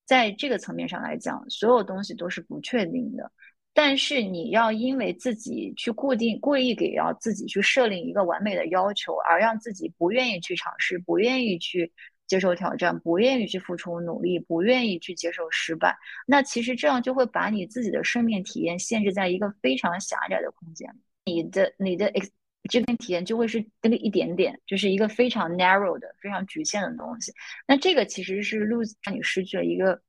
[0.04, 3.30] 在这个层面上来讲，所有东西都是不确定的。
[3.72, 11.92] 但是你要因为自己去固定、故意给要自己去设定一个完美的要求，而让自己不愿意去尝试、不愿意去
[12.26, 15.96] 接受挑战、不愿意去付出努力、不愿意去接受失败，
[16.26, 20.88] 那其实这样就会把你自己的生命体验限制在一个非常狭窄的空间
[21.24, 22.28] 你的、你的 ex
[22.68, 27.32] 这边体验就会是那个一点点，就是一个非常 narrow 的、非常局限的东西。
[27.66, 30.00] 那这个其实是 lose 让你失去了一个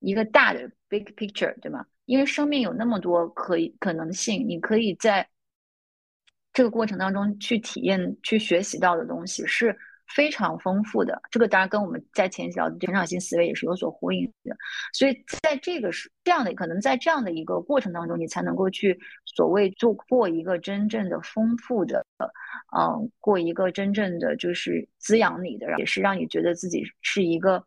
[0.00, 1.86] 一个大的 big picture，对吗？
[2.04, 5.26] 因为生命有那么多可以可能性，你可以在
[6.52, 9.74] 这个过程当中去体验、去学习到的东西是
[10.14, 11.20] 非常丰富的。
[11.30, 14.56] 这个当然跟我们在前期聊的成长性思维也是有所呼应的。
[14.92, 22.04] 所以在这个是这样的，可能在这样的一个过程当中，你才能够去所谓做过一个真正的丰富的，
[22.76, 27.64] 嗯，过一个真正的就是滋养你的，也是让你觉得自己是一个。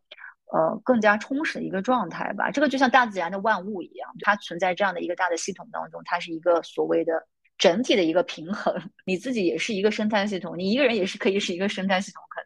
[0.53, 2.51] 呃，更加充实的一个状态吧。
[2.51, 7.13] 这个就像大自然的万物一样，它存在这样的一个大的系统当中，它是一个所谓的
[7.57, 8.73] 整体的一个平衡。
[9.05, 12.21] 你自己也是一个生态系统，你一个人也是可以是一个生态系统。
[12.29, 12.41] 可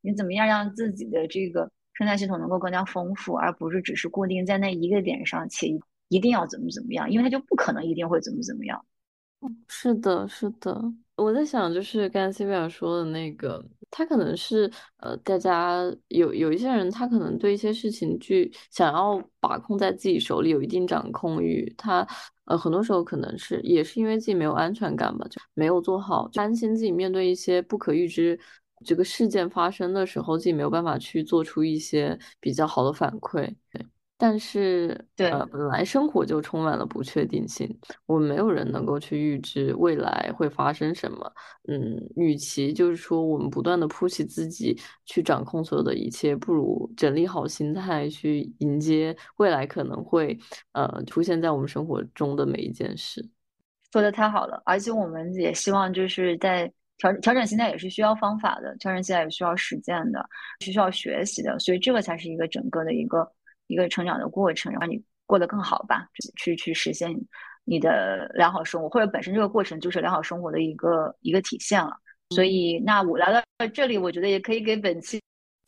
[0.00, 5.68] 你怎么样让自己的这个生态系统能够更加丰富，而不是只是固定在那一个点上，且
[6.08, 8.84] 一定要怎么怎么样，因为它就不可能一定会怎么怎么样。
[9.40, 10.80] 嗯是的，是的。
[11.22, 13.64] 我在想，就是刚才 C 维尔说的那个。
[13.94, 14.70] 他可能是
[15.00, 21.70] 呃，大家有有一些人，他可能对一些事情去想要把控在自己手里，有一定掌控欲。
[21.76, 22.06] 他
[22.46, 28.38] 呃，很多时候可能是也是因为自己没有安全感吧，就没有做好，担心自己面对一些不可预知
[28.82, 33.54] 这个事件发生的时候，自己没有办法去做出一些比较好的反馈。
[33.70, 33.86] 对
[34.24, 37.68] 但是，对，本来生活就充满了不确定性，
[38.06, 41.32] 我们没有人能够去预知未来会发生什么。
[41.66, 50.38] 嗯，与其就是说我们不断的铺起自己去掌控所有的一切，不如整理好心态去迎接未来可能会
[50.70, 53.28] 呃出现在我们生活中的每一件事。
[53.92, 60.24] 说的太好了，而且我们也希望就是在调调整心态也是需要方法的，调整心态也需要实践的，
[60.60, 63.28] 是需要学习的，所以这个才是一个整个的一个。
[63.72, 66.06] 一个成长的过程，让你过得更好吧，
[66.36, 67.10] 去去实现
[67.64, 71.96] 你的良好生活，或者本身这个过程就是良好生活的一个一个体现了。
[72.34, 75.18] 所以，那我来到这里，我觉得也可以给本期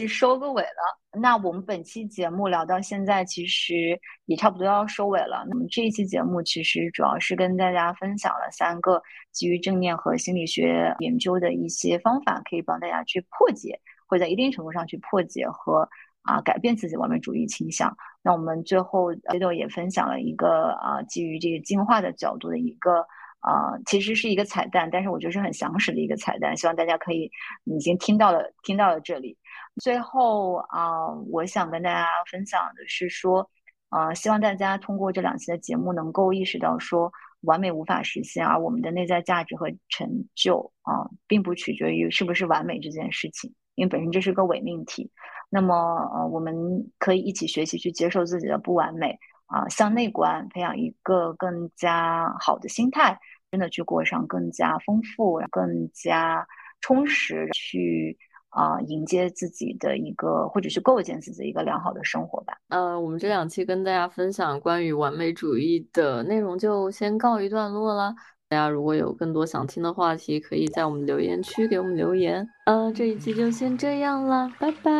[0.06, 1.18] 收个尾了。
[1.20, 5.46] 那我们本期节目聊到现在，其实也差不多要收尾了。
[5.48, 9.00] 那么这一期节目其实主要是跟大家分享了三个
[9.30, 15.88] 基于正念和心理学研究的一些方法，可以帮大家去破解，或者在一定程度上去破解和。
[16.24, 17.94] 啊，改变自己完美主义倾向。
[18.22, 23.06] 那我们最后接着也分享了一个啊，基于这个进化的角度的一个
[23.40, 26.56] 啊，其实是一个彩蛋，但是我觉得是很详实的一个彩蛋。
[26.56, 27.30] 希望大家可以
[27.64, 29.36] 已经听到了，听到了这里。
[29.82, 33.46] 最后啊，我想跟大家分享的是说，
[33.90, 37.12] 啊，希望大家通过这两期的节目能够意识到说，
[37.42, 45.10] 完美无法实现，而我们的内在价值和成就啊，并不取决于是不是完美这件事情，因为本身这是个伪命题。
[45.54, 45.72] 那么，
[46.12, 46.52] 呃，我们
[46.98, 53.16] 可以一起学习去接受自己的不完美啊，向内观，培养一个更加好的心态，
[53.52, 56.44] 真的去过上更加丰富、更加
[56.80, 62.58] 充实，去啊迎接自己的一个，或者是构建自己一个良好的生活吧。
[62.70, 68.12] 呃，我们这两期跟大家分享关于完美主义的内容就先告一段落了。
[68.50, 72.46] 大家如果有更多想听的话题，可以在我们留言区给我们留言。
[72.66, 74.92] 嗯，这一期就先这样了，拜拜，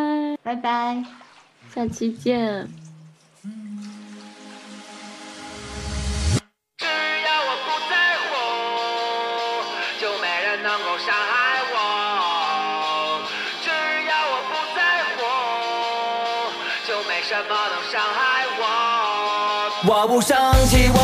[0.43, 1.05] 拜拜，
[1.73, 2.67] 下期见。
[6.79, 8.33] 只要我不在乎，
[10.01, 11.77] 就没人能够伤害我；
[13.63, 13.69] 只
[14.09, 15.21] 要我不在乎，
[16.89, 18.63] 就没什么能伤害我。
[19.87, 20.35] 我不生
[20.67, 20.99] 气，我